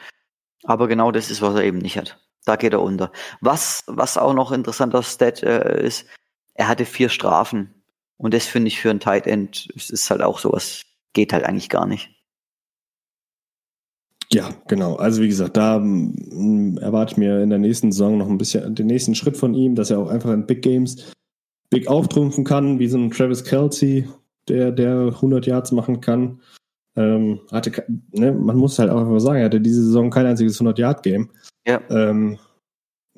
[0.64, 2.18] Aber genau das ist, was er eben nicht hat.
[2.47, 3.12] Da geht er unter.
[3.42, 6.07] Was, was auch noch interessanter Stat äh, ist,
[6.55, 7.74] er hatte vier Strafen.
[8.16, 11.68] Und das finde ich für ein Tight End, ist halt auch sowas, geht halt eigentlich
[11.68, 12.11] gar nicht.
[14.32, 14.97] Ja, genau.
[14.97, 18.74] Also wie gesagt, da m, erwarte ich mir in der nächsten Saison noch ein bisschen
[18.74, 21.12] den nächsten Schritt von ihm, dass er auch einfach in Big Games
[21.68, 24.09] big auftrumpfen kann, wie so ein Travis Kelsey,
[24.49, 26.40] der, der 100 Yards machen kann.
[26.97, 30.61] Ähm, hatte, ne, man muss halt auch einfach sagen, er hatte diese Saison kein einziges
[30.61, 31.28] 100-Yard-Game.
[31.67, 31.83] Ja.
[31.91, 32.39] Ähm,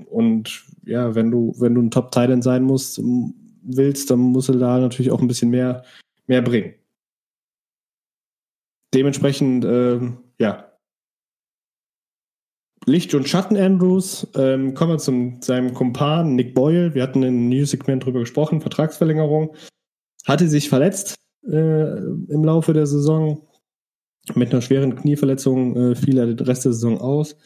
[0.07, 3.01] und ja, wenn du, wenn du ein Top-Titan sein musst,
[3.63, 5.85] willst, dann musst du da natürlich auch ein bisschen mehr,
[6.27, 6.75] mehr bringen.
[8.95, 10.69] Dementsprechend, ähm, ja,
[12.89, 14.27] Licht und Schatten Andrews.
[14.35, 16.95] Ähm, kommen wir zu seinem Kumpan Nick Boyle.
[16.95, 19.55] Wir hatten in News-Segment drüber gesprochen, Vertragsverlängerung.
[20.27, 21.15] Hatte sich verletzt
[21.47, 23.47] äh, im Laufe der Saison.
[24.35, 27.37] Mit einer schweren Knieverletzung äh, fiel er den Rest der Saison aus.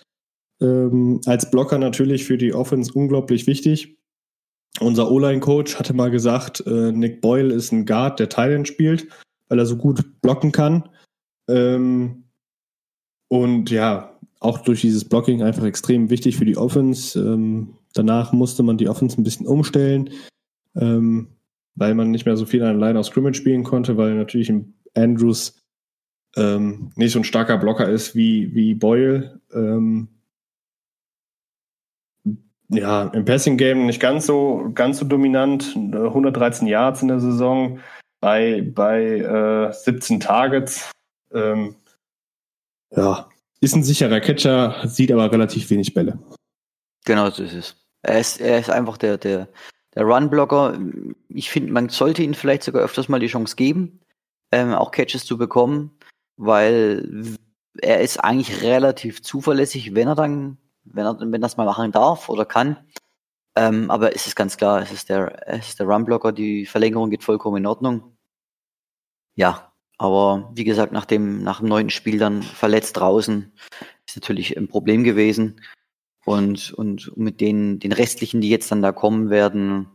[0.63, 3.99] Ähm, als Blocker natürlich für die Offense unglaublich wichtig.
[4.81, 9.09] Unser O-Line-Coach hatte mal gesagt, äh, Nick Boyle ist ein Guard, der Thailand spielt,
[9.49, 10.89] weil er so gut blocken kann.
[11.49, 12.25] Ähm,
[13.29, 17.19] und ja, auch durch dieses Blocking einfach extrem wichtig für die Offense.
[17.19, 20.11] Ähm, danach musste man die Offense ein bisschen umstellen,
[20.75, 21.29] ähm,
[21.75, 24.53] weil man nicht mehr so viel an Line of Scrimmage spielen konnte, weil natürlich
[24.95, 25.61] Andrews
[26.37, 29.41] ähm, nicht so ein starker Blocker ist wie, wie Boyle.
[32.73, 35.77] Ja, im Passing Game nicht ganz so, ganz so dominant.
[35.77, 37.81] 113 Yards in der Saison
[38.21, 40.91] bei, bei äh, 17 Targets.
[41.33, 41.77] Ähm,
[42.91, 43.29] ja,
[43.61, 46.19] ist ein sicherer Catcher, sieht aber relativ wenig Bälle.
[47.05, 47.77] Genau so ist es.
[48.03, 49.49] Er ist, er ist einfach der, der,
[49.95, 50.79] der Run-Blocker.
[51.29, 54.01] Ich finde, man sollte ihm vielleicht sogar öfters mal die Chance geben,
[54.51, 55.97] ähm, auch Catches zu bekommen,
[56.37, 57.37] weil
[57.81, 62.29] er ist eigentlich relativ zuverlässig, wenn er dann, wenn er, wenn das mal machen darf
[62.29, 62.77] oder kann.
[63.57, 67.11] Ähm, aber es ist ganz klar, es ist der, es ist der Run-Blocker, die Verlängerung
[67.11, 68.17] geht vollkommen in Ordnung.
[69.35, 69.73] Ja,
[70.03, 73.53] Aber wie gesagt, nach dem, nach dem neunten Spiel dann verletzt draußen,
[74.05, 75.61] ist natürlich ein Problem gewesen.
[76.25, 79.87] Und, und mit den, den restlichen, die jetzt dann da kommen werden,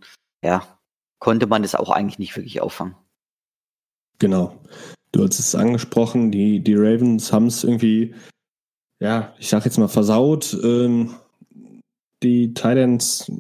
[0.42, 0.80] ja,
[1.20, 2.96] konnte man das auch eigentlich nicht wirklich auffangen.
[4.20, 4.58] Genau.
[5.12, 8.16] Du hast es angesprochen, die, die Ravens haben es irgendwie,
[9.00, 11.16] ja, ich sag jetzt mal versaut, ähm,
[12.24, 13.32] die Titans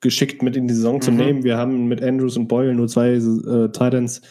[0.00, 1.02] geschickt mit in die Saison mhm.
[1.02, 1.44] zu nehmen.
[1.44, 4.22] Wir haben mit Andrews und Boyle nur zwei äh, Titans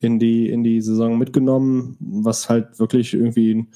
[0.00, 3.72] in die, in die Saison mitgenommen, was halt wirklich irgendwie ein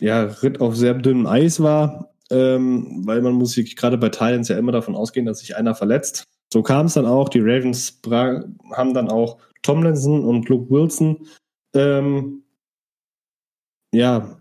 [0.00, 4.48] ja, Ritt auf sehr dünnem Eis war, ähm, weil man muss sich gerade bei Titans
[4.48, 6.24] ja immer davon ausgehen, dass sich einer verletzt.
[6.52, 7.28] So kam es dann auch.
[7.28, 11.26] Die Ravens haben dann auch Tomlinson und Luke Wilson
[11.74, 12.42] ähm,
[13.94, 14.38] ja,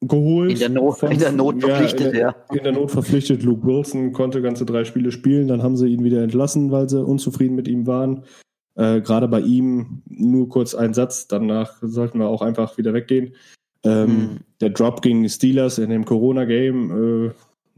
[0.00, 0.52] geholt.
[0.52, 3.42] In der, Not, in der Not verpflichtet, ja, in, in der Not verpflichtet.
[3.42, 7.02] Luke Wilson konnte ganze drei Spiele spielen, dann haben sie ihn wieder entlassen, weil sie
[7.02, 8.24] unzufrieden mit ihm waren.
[8.76, 13.34] Äh, Gerade bei ihm nur kurz ein Satz, danach sollten wir auch einfach wieder weggehen.
[13.84, 14.38] Ähm, mhm.
[14.60, 16.90] Der Drop gegen die Steelers in dem Corona-Game,
[17.26, 17.30] äh,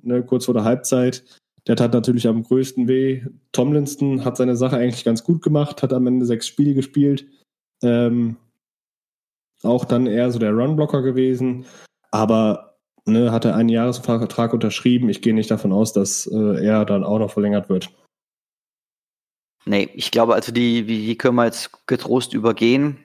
[0.02, 1.24] ne, kurz vor der Halbzeit,
[1.66, 3.22] der tat natürlich am größten weh.
[3.52, 7.26] Tomlinson hat seine Sache eigentlich ganz gut gemacht, hat am Ende sechs Spiele gespielt.
[7.82, 8.36] Ähm,
[9.62, 11.64] auch dann eher so der Runblocker gewesen.
[12.10, 15.08] Aber ne, hat er einen Jahresvertrag unterschrieben.
[15.08, 17.90] Ich gehe nicht davon aus, dass äh, er dann auch noch verlängert wird.
[19.66, 23.04] Nee, ich glaube, also die, die können wir jetzt getrost übergehen.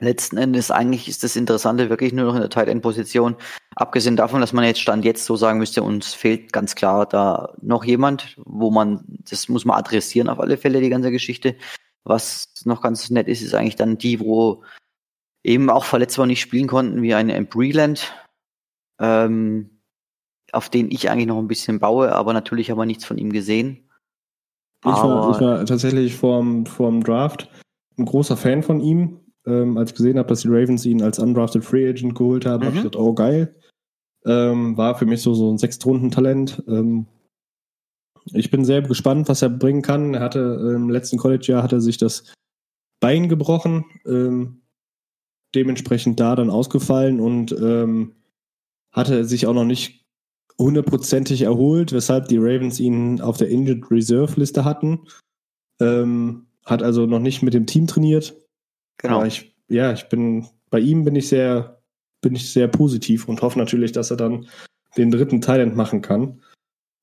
[0.00, 3.36] Letzten Endes eigentlich ist das Interessante wirklich nur noch in der Tight End Position.
[3.76, 7.54] Abgesehen davon, dass man jetzt Stand jetzt so sagen müsste, uns fehlt ganz klar da
[7.62, 11.56] noch jemand, wo man, das muss man adressieren auf alle Fälle, die ganze Geschichte.
[12.02, 14.64] Was noch ganz nett ist, ist eigentlich dann die, wo
[15.44, 18.12] eben auch verletzt nicht spielen konnten, wie eine Breland,
[18.98, 19.80] ähm,
[20.52, 23.32] auf den ich eigentlich noch ein bisschen baue, aber natürlich haben wir nichts von ihm
[23.32, 23.88] gesehen.
[24.84, 27.48] Ich war, ich war tatsächlich vorm, vorm Draft
[27.98, 29.20] ein großer Fan von ihm.
[29.46, 32.62] Ähm, als ich gesehen habe, dass die Ravens ihn als undrafted Free Agent geholt haben,
[32.62, 32.66] mhm.
[32.66, 33.54] habe ich gedacht, oh geil.
[34.24, 36.62] Ähm, war für mich so, so ein Sechstrunden-Talent.
[36.66, 37.06] Ähm,
[38.32, 40.14] ich bin sehr gespannt, was er bringen kann.
[40.14, 42.32] Er hatte im letzten College-Jahr hat er sich das
[43.00, 44.62] Bein gebrochen, ähm,
[45.54, 48.14] dementsprechend da dann ausgefallen und ähm,
[48.94, 50.04] hatte sich auch noch nicht
[50.58, 55.00] hundertprozentig erholt, weshalb die Ravens ihn auf der Injured Reserve Liste hatten.
[55.80, 58.34] Ähm, hat also noch nicht mit dem Team trainiert.
[58.98, 59.16] Genau.
[59.16, 61.82] Aber ich, ja, ich bin, bei ihm bin ich sehr,
[62.22, 64.46] bin ich sehr positiv und hoffe natürlich, dass er dann
[64.96, 66.40] den dritten Talent machen kann.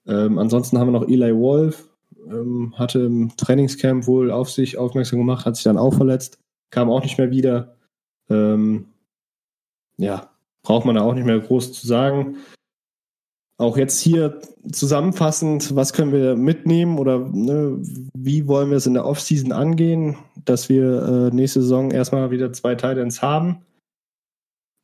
[0.08, 1.90] Ähm, ansonsten haben wir noch Eli Wolf,
[2.28, 6.40] ähm, hatte im Trainingscamp wohl auf sich aufmerksam gemacht, hat sich dann auch verletzt,
[6.72, 7.76] kam auch nicht mehr wieder.
[8.30, 8.88] Ähm,
[9.98, 10.31] ja,
[10.64, 12.38] braucht man da auch nicht mehr groß zu sagen.
[13.58, 14.42] Auch jetzt hier
[14.72, 17.78] zusammenfassend, was können wir mitnehmen oder ne,
[18.14, 22.52] wie wollen wir es in der Offseason angehen, dass wir äh, nächste Saison erstmal wieder
[22.54, 23.64] zwei Titans haben.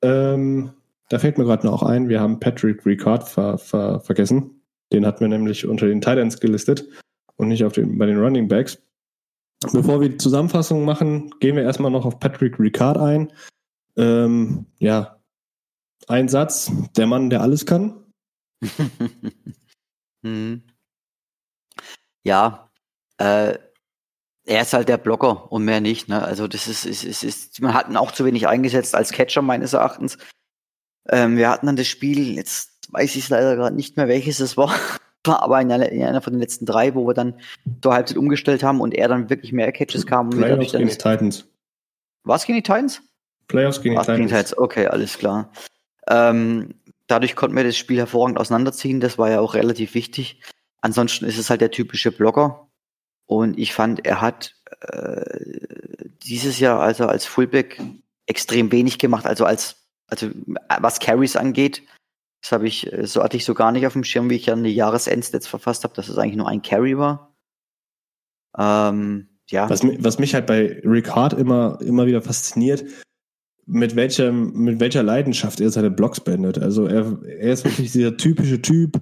[0.04, 0.74] Ähm,
[1.10, 4.62] da fällt mir gerade noch ein, wir haben Patrick Ricard ver ver vergessen.
[4.94, 6.88] Den hatten wir nämlich unter den Titans gelistet
[7.36, 8.82] und nicht auf den, bei den Running Backs.
[9.74, 13.34] Bevor wir die Zusammenfassung machen, gehen wir erstmal noch auf Patrick Ricard ein.
[13.98, 15.17] Ähm, ja,
[16.08, 18.04] ein Satz, der Mann, der alles kann.
[20.24, 20.64] hm.
[22.24, 22.70] Ja,
[23.18, 23.58] äh,
[24.48, 26.08] er ist halt der Blocker und mehr nicht.
[26.08, 26.24] Ne?
[26.24, 29.42] Also das ist, ist, ist, ist, man hat ihn auch zu wenig eingesetzt als Catcher
[29.42, 30.18] meines Erachtens.
[31.10, 34.40] Ähm, wir hatten dann das Spiel, jetzt weiß ich es leider gerade nicht mehr, welches
[34.40, 34.74] es war,
[35.26, 37.40] aber in einer, in einer, von den letzten drei, wo wir dann
[37.82, 40.30] zur Halbzeit umgestellt haben und er dann wirklich mehr Catches kam.
[40.30, 41.46] Playoffs gegen die Titans.
[42.24, 43.02] Was gegen die Titans?
[43.48, 44.18] Playoffs gegen die Titans.
[44.18, 44.58] Gegen Titans.
[44.58, 45.52] Okay, alles klar.
[46.10, 46.76] Ähm,
[47.08, 49.00] dadurch konnten wir das Spiel hervorragend auseinanderziehen.
[49.00, 50.42] Das war ja auch relativ wichtig.
[50.82, 52.70] Ansonsten ist es halt der typische Blocker.
[53.26, 55.60] Und ich fand, er hat äh,
[56.24, 57.82] dieses Jahr also als Fullback
[58.26, 59.26] extrem wenig gemacht.
[59.26, 60.30] Also als, also
[60.80, 61.84] was Carries angeht,
[62.42, 64.54] das habe ich, so hatte ich so gar nicht auf dem Schirm, wie ich ja
[64.54, 67.36] eine Jahresendstats verfasst habe, dass es eigentlich nur ein Carry war.
[68.58, 69.70] Ähm, ja.
[69.70, 72.86] Was, was mich halt bei Rick Hart immer, immer wieder fasziniert,
[73.68, 76.58] mit welcher, mit welcher Leidenschaft er seine Blogs beendet.
[76.58, 79.00] Also er, er ist wirklich dieser typische Typ,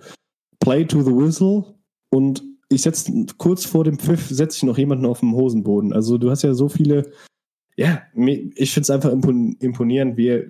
[0.59, 1.75] play to the whistle
[2.09, 5.93] und ich setze kurz vor dem Pfiff setze ich noch jemanden auf dem Hosenboden.
[5.93, 7.11] Also du hast ja so viele,
[7.77, 10.45] ja, ich finde es einfach imponierend, wie,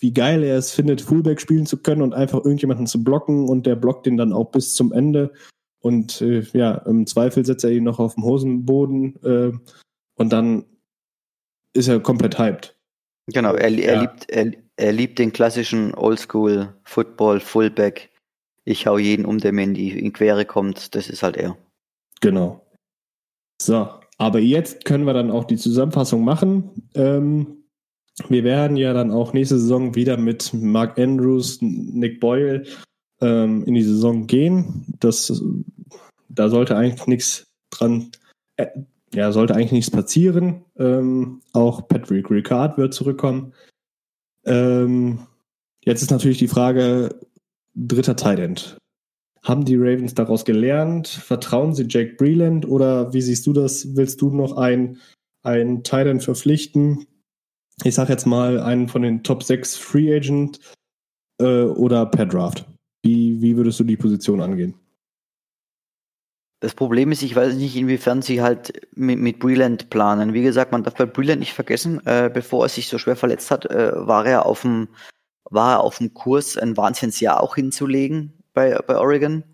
[0.00, 3.66] wie geil er es findet, Fullback spielen zu können und einfach irgendjemanden zu blocken und
[3.66, 5.32] der blockt den dann auch bis zum Ende.
[5.80, 9.52] Und äh, ja, im Zweifel setzt er ihn noch auf dem Hosenboden äh,
[10.14, 10.64] und dann
[11.74, 12.73] ist er komplett hyped.
[13.26, 14.00] Genau, er, er, ja.
[14.00, 18.10] liebt, er, er liebt den klassischen Oldschool Football Fullback.
[18.64, 20.94] Ich hau jeden um, der mir in die in Quere kommt.
[20.94, 21.56] Das ist halt er.
[22.20, 22.66] Genau.
[23.60, 26.88] So, aber jetzt können wir dann auch die Zusammenfassung machen.
[26.94, 27.64] Ähm,
[28.28, 32.64] wir werden ja dann auch nächste Saison wieder mit Mark Andrews, Nick Boyle
[33.20, 34.86] ähm, in die Saison gehen.
[35.00, 35.42] Das,
[36.28, 38.10] da sollte eigentlich nichts dran,
[38.56, 38.66] äh,
[39.14, 40.64] ja, sollte eigentlich nichts passieren.
[40.76, 43.52] Ähm, auch Patrick Ricard wird zurückkommen.
[44.44, 45.26] Ähm,
[45.84, 47.20] jetzt ist natürlich die Frage,
[47.74, 48.76] dritter Tight End.
[49.42, 51.06] Haben die Ravens daraus gelernt?
[51.08, 53.94] Vertrauen sie Jack Breland oder wie siehst du das?
[53.94, 54.98] Willst du noch ein,
[55.42, 57.06] ein Tight End verpflichten?
[57.84, 60.60] Ich sag jetzt mal einen von den Top 6 Free Agent
[61.40, 62.66] äh, oder per Draft.
[63.02, 64.74] Wie, wie würdest du die Position angehen?
[66.64, 70.32] Das Problem ist, ich weiß nicht, inwiefern sie halt mit, mit Breland planen.
[70.32, 73.50] Wie gesagt, man darf bei Breland nicht vergessen, äh, bevor er sich so schwer verletzt
[73.50, 74.88] hat, äh, war er auf dem
[75.50, 79.44] war er auf dem Kurs, ein Wahnsinnsjahr auch hinzulegen bei, bei Oregon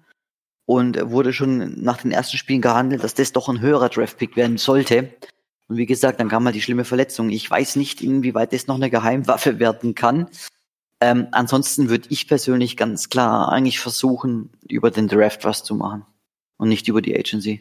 [0.66, 4.56] und wurde schon nach den ersten Spielen gehandelt, dass das doch ein höherer Draftpick werden
[4.56, 5.12] sollte.
[5.66, 7.30] Und wie gesagt, dann kam mal die schlimme Verletzung.
[7.30, 10.28] Ich weiß nicht, inwieweit das noch eine Geheimwaffe werden kann.
[11.00, 16.06] Ähm, ansonsten würde ich persönlich ganz klar eigentlich versuchen, über den Draft was zu machen
[16.60, 17.60] und nicht über die Agency.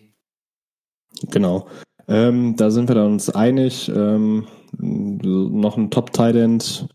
[1.31, 1.67] Genau.
[2.07, 3.89] Ähm, da sind wir dann uns einig.
[3.95, 4.45] Ähm,
[4.77, 6.87] noch ein Top-Tight-End,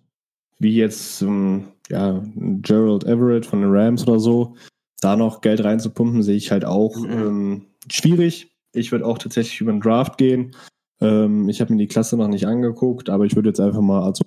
[0.58, 4.54] wie jetzt ähm, ja, Gerald Everett von den Rams oder so,
[5.00, 7.10] da noch Geld reinzupumpen, sehe ich halt auch mhm.
[7.10, 8.54] ähm, schwierig.
[8.72, 10.54] Ich würde auch tatsächlich über den Draft gehen.
[11.00, 14.02] Ähm, ich habe mir die Klasse noch nicht angeguckt, aber ich würde jetzt einfach mal
[14.02, 14.24] also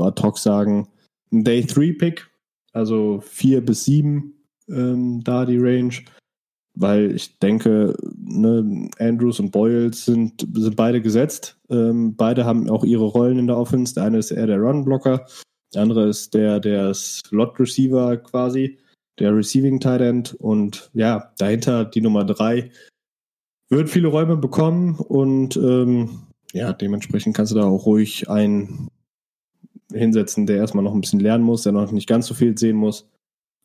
[0.00, 0.88] ad hoc sagen,
[1.30, 2.30] ein Day 3 Pick,
[2.72, 4.32] also 4 bis 7
[4.68, 5.94] ähm, da die Range
[6.80, 11.58] weil ich denke, ne, Andrews und Boyles sind, sind beide gesetzt.
[11.68, 13.94] Ähm, beide haben auch ihre Rollen in der Offense.
[13.94, 15.26] Der eine ist eher der Run-Blocker,
[15.74, 18.78] der andere ist der, der Slot-Receiver quasi,
[19.18, 20.34] der Receiving Tight End.
[20.34, 22.70] Und ja, dahinter die Nummer drei
[23.68, 26.20] wird viele Räume bekommen und ähm,
[26.52, 28.88] ja, dementsprechend kannst du da auch ruhig einen
[29.92, 32.76] hinsetzen, der erstmal noch ein bisschen lernen muss, der noch nicht ganz so viel sehen
[32.76, 33.06] muss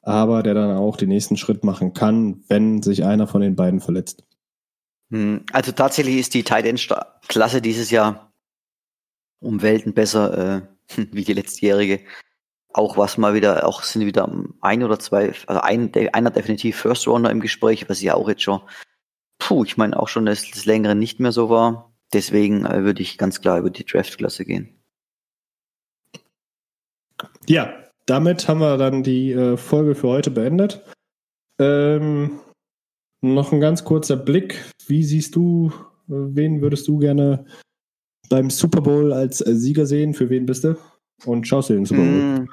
[0.03, 3.79] aber der dann auch den nächsten Schritt machen kann, wenn sich einer von den beiden
[3.79, 4.23] verletzt.
[5.09, 6.87] Hm, also tatsächlich ist die Tight End
[7.27, 8.31] Klasse dieses Jahr
[9.39, 10.61] um Welten besser äh,
[11.11, 12.01] wie die letztjährige.
[12.73, 14.29] Auch was mal wieder, auch sind wieder
[14.61, 18.41] ein oder zwei, also ein, einer definitiv First Runner im Gespräch, was ja auch jetzt
[18.41, 18.61] schon,
[19.37, 21.93] puh, ich meine auch schon das, das längere nicht mehr so war.
[22.13, 24.79] Deswegen äh, würde ich ganz klar über die Draft-Klasse gehen.
[27.47, 30.83] Ja, damit haben wir dann die äh, Folge für heute beendet.
[31.59, 32.39] Ähm,
[33.21, 34.63] noch ein ganz kurzer Blick.
[34.87, 35.71] Wie siehst du,
[36.09, 37.45] äh, wen würdest du gerne
[38.29, 40.13] beim Super Bowl als äh, Sieger sehen?
[40.13, 40.77] Für wen bist du?
[41.25, 42.11] Und schaust du den Super Bowl?
[42.11, 42.49] Mm,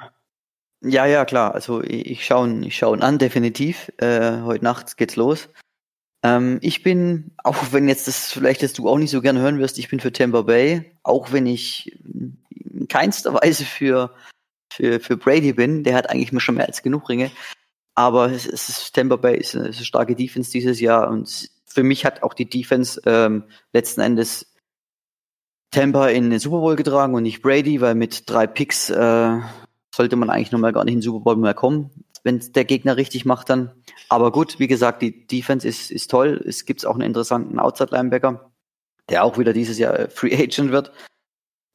[0.83, 1.53] ja, ja, klar.
[1.53, 3.91] Also ich, schaue ihn, ich schau ihn an, definitiv.
[3.97, 5.49] Äh, heute Nacht geht's los.
[6.23, 9.59] Ähm, ich bin, auch wenn jetzt das vielleicht jetzt du auch nicht so gerne hören
[9.59, 14.13] wirst, ich bin für Tampa Bay, auch wenn ich in keinster Weise für
[14.71, 15.83] für, für Brady bin.
[15.83, 17.31] Der hat eigentlich schon mehr als genug Ringe.
[17.95, 21.83] Aber es, ist, Tampa Bay ist eine, ist eine starke Defense dieses Jahr und für
[21.83, 23.43] mich hat auch die Defense ähm,
[23.73, 24.53] letzten Endes
[25.71, 29.39] Tampa in den Super Bowl getragen und nicht Brady, weil mit drei Picks äh,
[29.93, 31.91] sollte man eigentlich nochmal gar nicht in den Super Bowl mehr kommen,
[32.23, 33.71] wenn der Gegner richtig macht dann.
[34.09, 36.43] Aber gut, wie gesagt, die Defense ist, ist toll.
[36.45, 38.51] Es gibt auch einen interessanten Outside-Linebacker,
[39.09, 40.91] der auch wieder dieses Jahr Free Agent wird.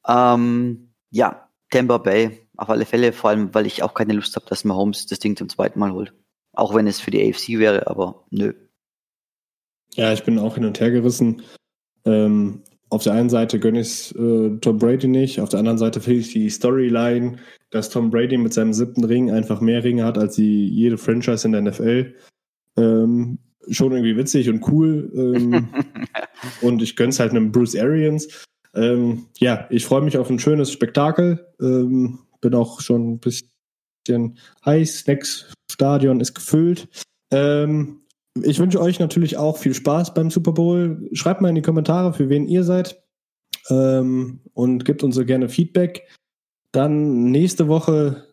[0.06, 4.46] Ähm, ja, Tampa Bay auf alle Fälle, vor allem, weil ich auch keine Lust habe,
[4.48, 6.12] dass Mahomes das Ding zum zweiten Mal holt.
[6.52, 8.54] Auch wenn es für die AFC wäre, aber nö.
[9.94, 11.42] Ja, ich bin auch hin und her gerissen.
[12.04, 16.00] Ähm, auf der einen Seite gönne ich äh, Tom Brady nicht, auf der anderen Seite
[16.00, 17.36] finde ich die Storyline,
[17.70, 21.46] dass Tom Brady mit seinem siebten Ring einfach mehr Ringe hat als die, jede Franchise
[21.46, 22.14] in der NFL.
[22.76, 23.38] Ähm,
[23.68, 25.10] schon irgendwie witzig und cool.
[25.14, 25.68] Ähm,
[26.62, 28.44] und ich gönne es halt einem Bruce Arians.
[28.74, 31.46] Ähm, ja, ich freue mich auf ein schönes Spektakel.
[31.60, 35.00] Ähm, bin auch schon ein bisschen heiß.
[35.00, 36.88] Snacks Stadion ist gefüllt.
[37.32, 38.02] Ähm,
[38.40, 41.08] ich wünsche euch natürlich auch viel Spaß beim Super Bowl.
[41.12, 43.02] Schreibt mal in die Kommentare, für wen ihr seid.
[43.68, 46.06] Ähm, und gebt uns so gerne Feedback.
[46.70, 48.28] Dann nächste Woche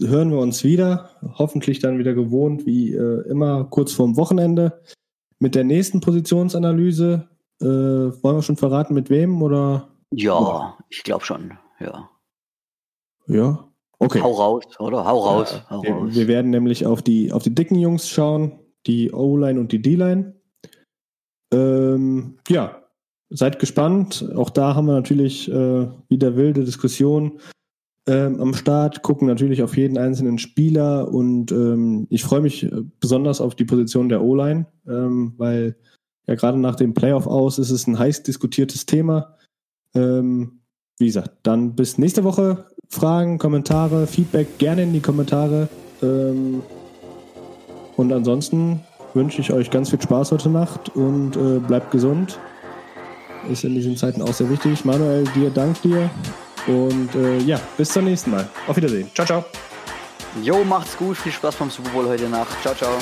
[0.00, 1.10] hören wir uns wieder.
[1.22, 4.82] Hoffentlich dann wieder gewohnt, wie äh, immer, kurz vorm Wochenende.
[5.38, 7.28] Mit der nächsten Positionsanalyse.
[7.60, 9.40] Äh, wollen wir schon verraten, mit wem?
[9.40, 9.88] Oder?
[10.10, 12.10] Ja, ich glaube schon, ja.
[13.26, 13.68] Ja,
[13.98, 14.20] okay.
[14.20, 15.04] Hau raus, oder?
[15.04, 15.52] Hau raus.
[15.52, 16.14] Ja, hau wir, raus.
[16.14, 20.34] wir, werden nämlich auf die, auf die dicken Jungs schauen, die O-Line und die D-Line.
[21.52, 22.82] Ähm, ja,
[23.30, 24.28] seid gespannt.
[24.34, 27.38] Auch da haben wir natürlich äh, wieder wilde Diskussionen
[28.08, 32.68] ähm, am Start, gucken natürlich auf jeden einzelnen Spieler und ähm, ich freue mich
[32.98, 35.76] besonders auf die Position der O-Line, ähm, weil
[36.26, 39.36] ja gerade nach dem Playoff aus ist es ein heiß diskutiertes Thema.
[39.94, 40.62] Ähm,
[40.98, 42.66] wie gesagt, dann bis nächste Woche.
[42.92, 45.68] Fragen, Kommentare, Feedback gerne in die Kommentare.
[46.02, 46.62] Ähm,
[47.96, 48.80] und ansonsten
[49.14, 52.38] wünsche ich euch ganz viel Spaß heute Nacht und äh, bleibt gesund.
[53.50, 54.84] Ist in diesen Zeiten auch sehr wichtig.
[54.84, 56.10] Manuel, dir dank dir.
[56.66, 58.48] Und äh, ja, bis zum nächsten Mal.
[58.68, 59.10] Auf Wiedersehen.
[59.14, 59.44] Ciao, ciao.
[60.42, 61.16] Jo, macht's gut.
[61.16, 62.60] Viel Spaß beim Super Bowl heute Nacht.
[62.62, 62.98] Ciao, ciao.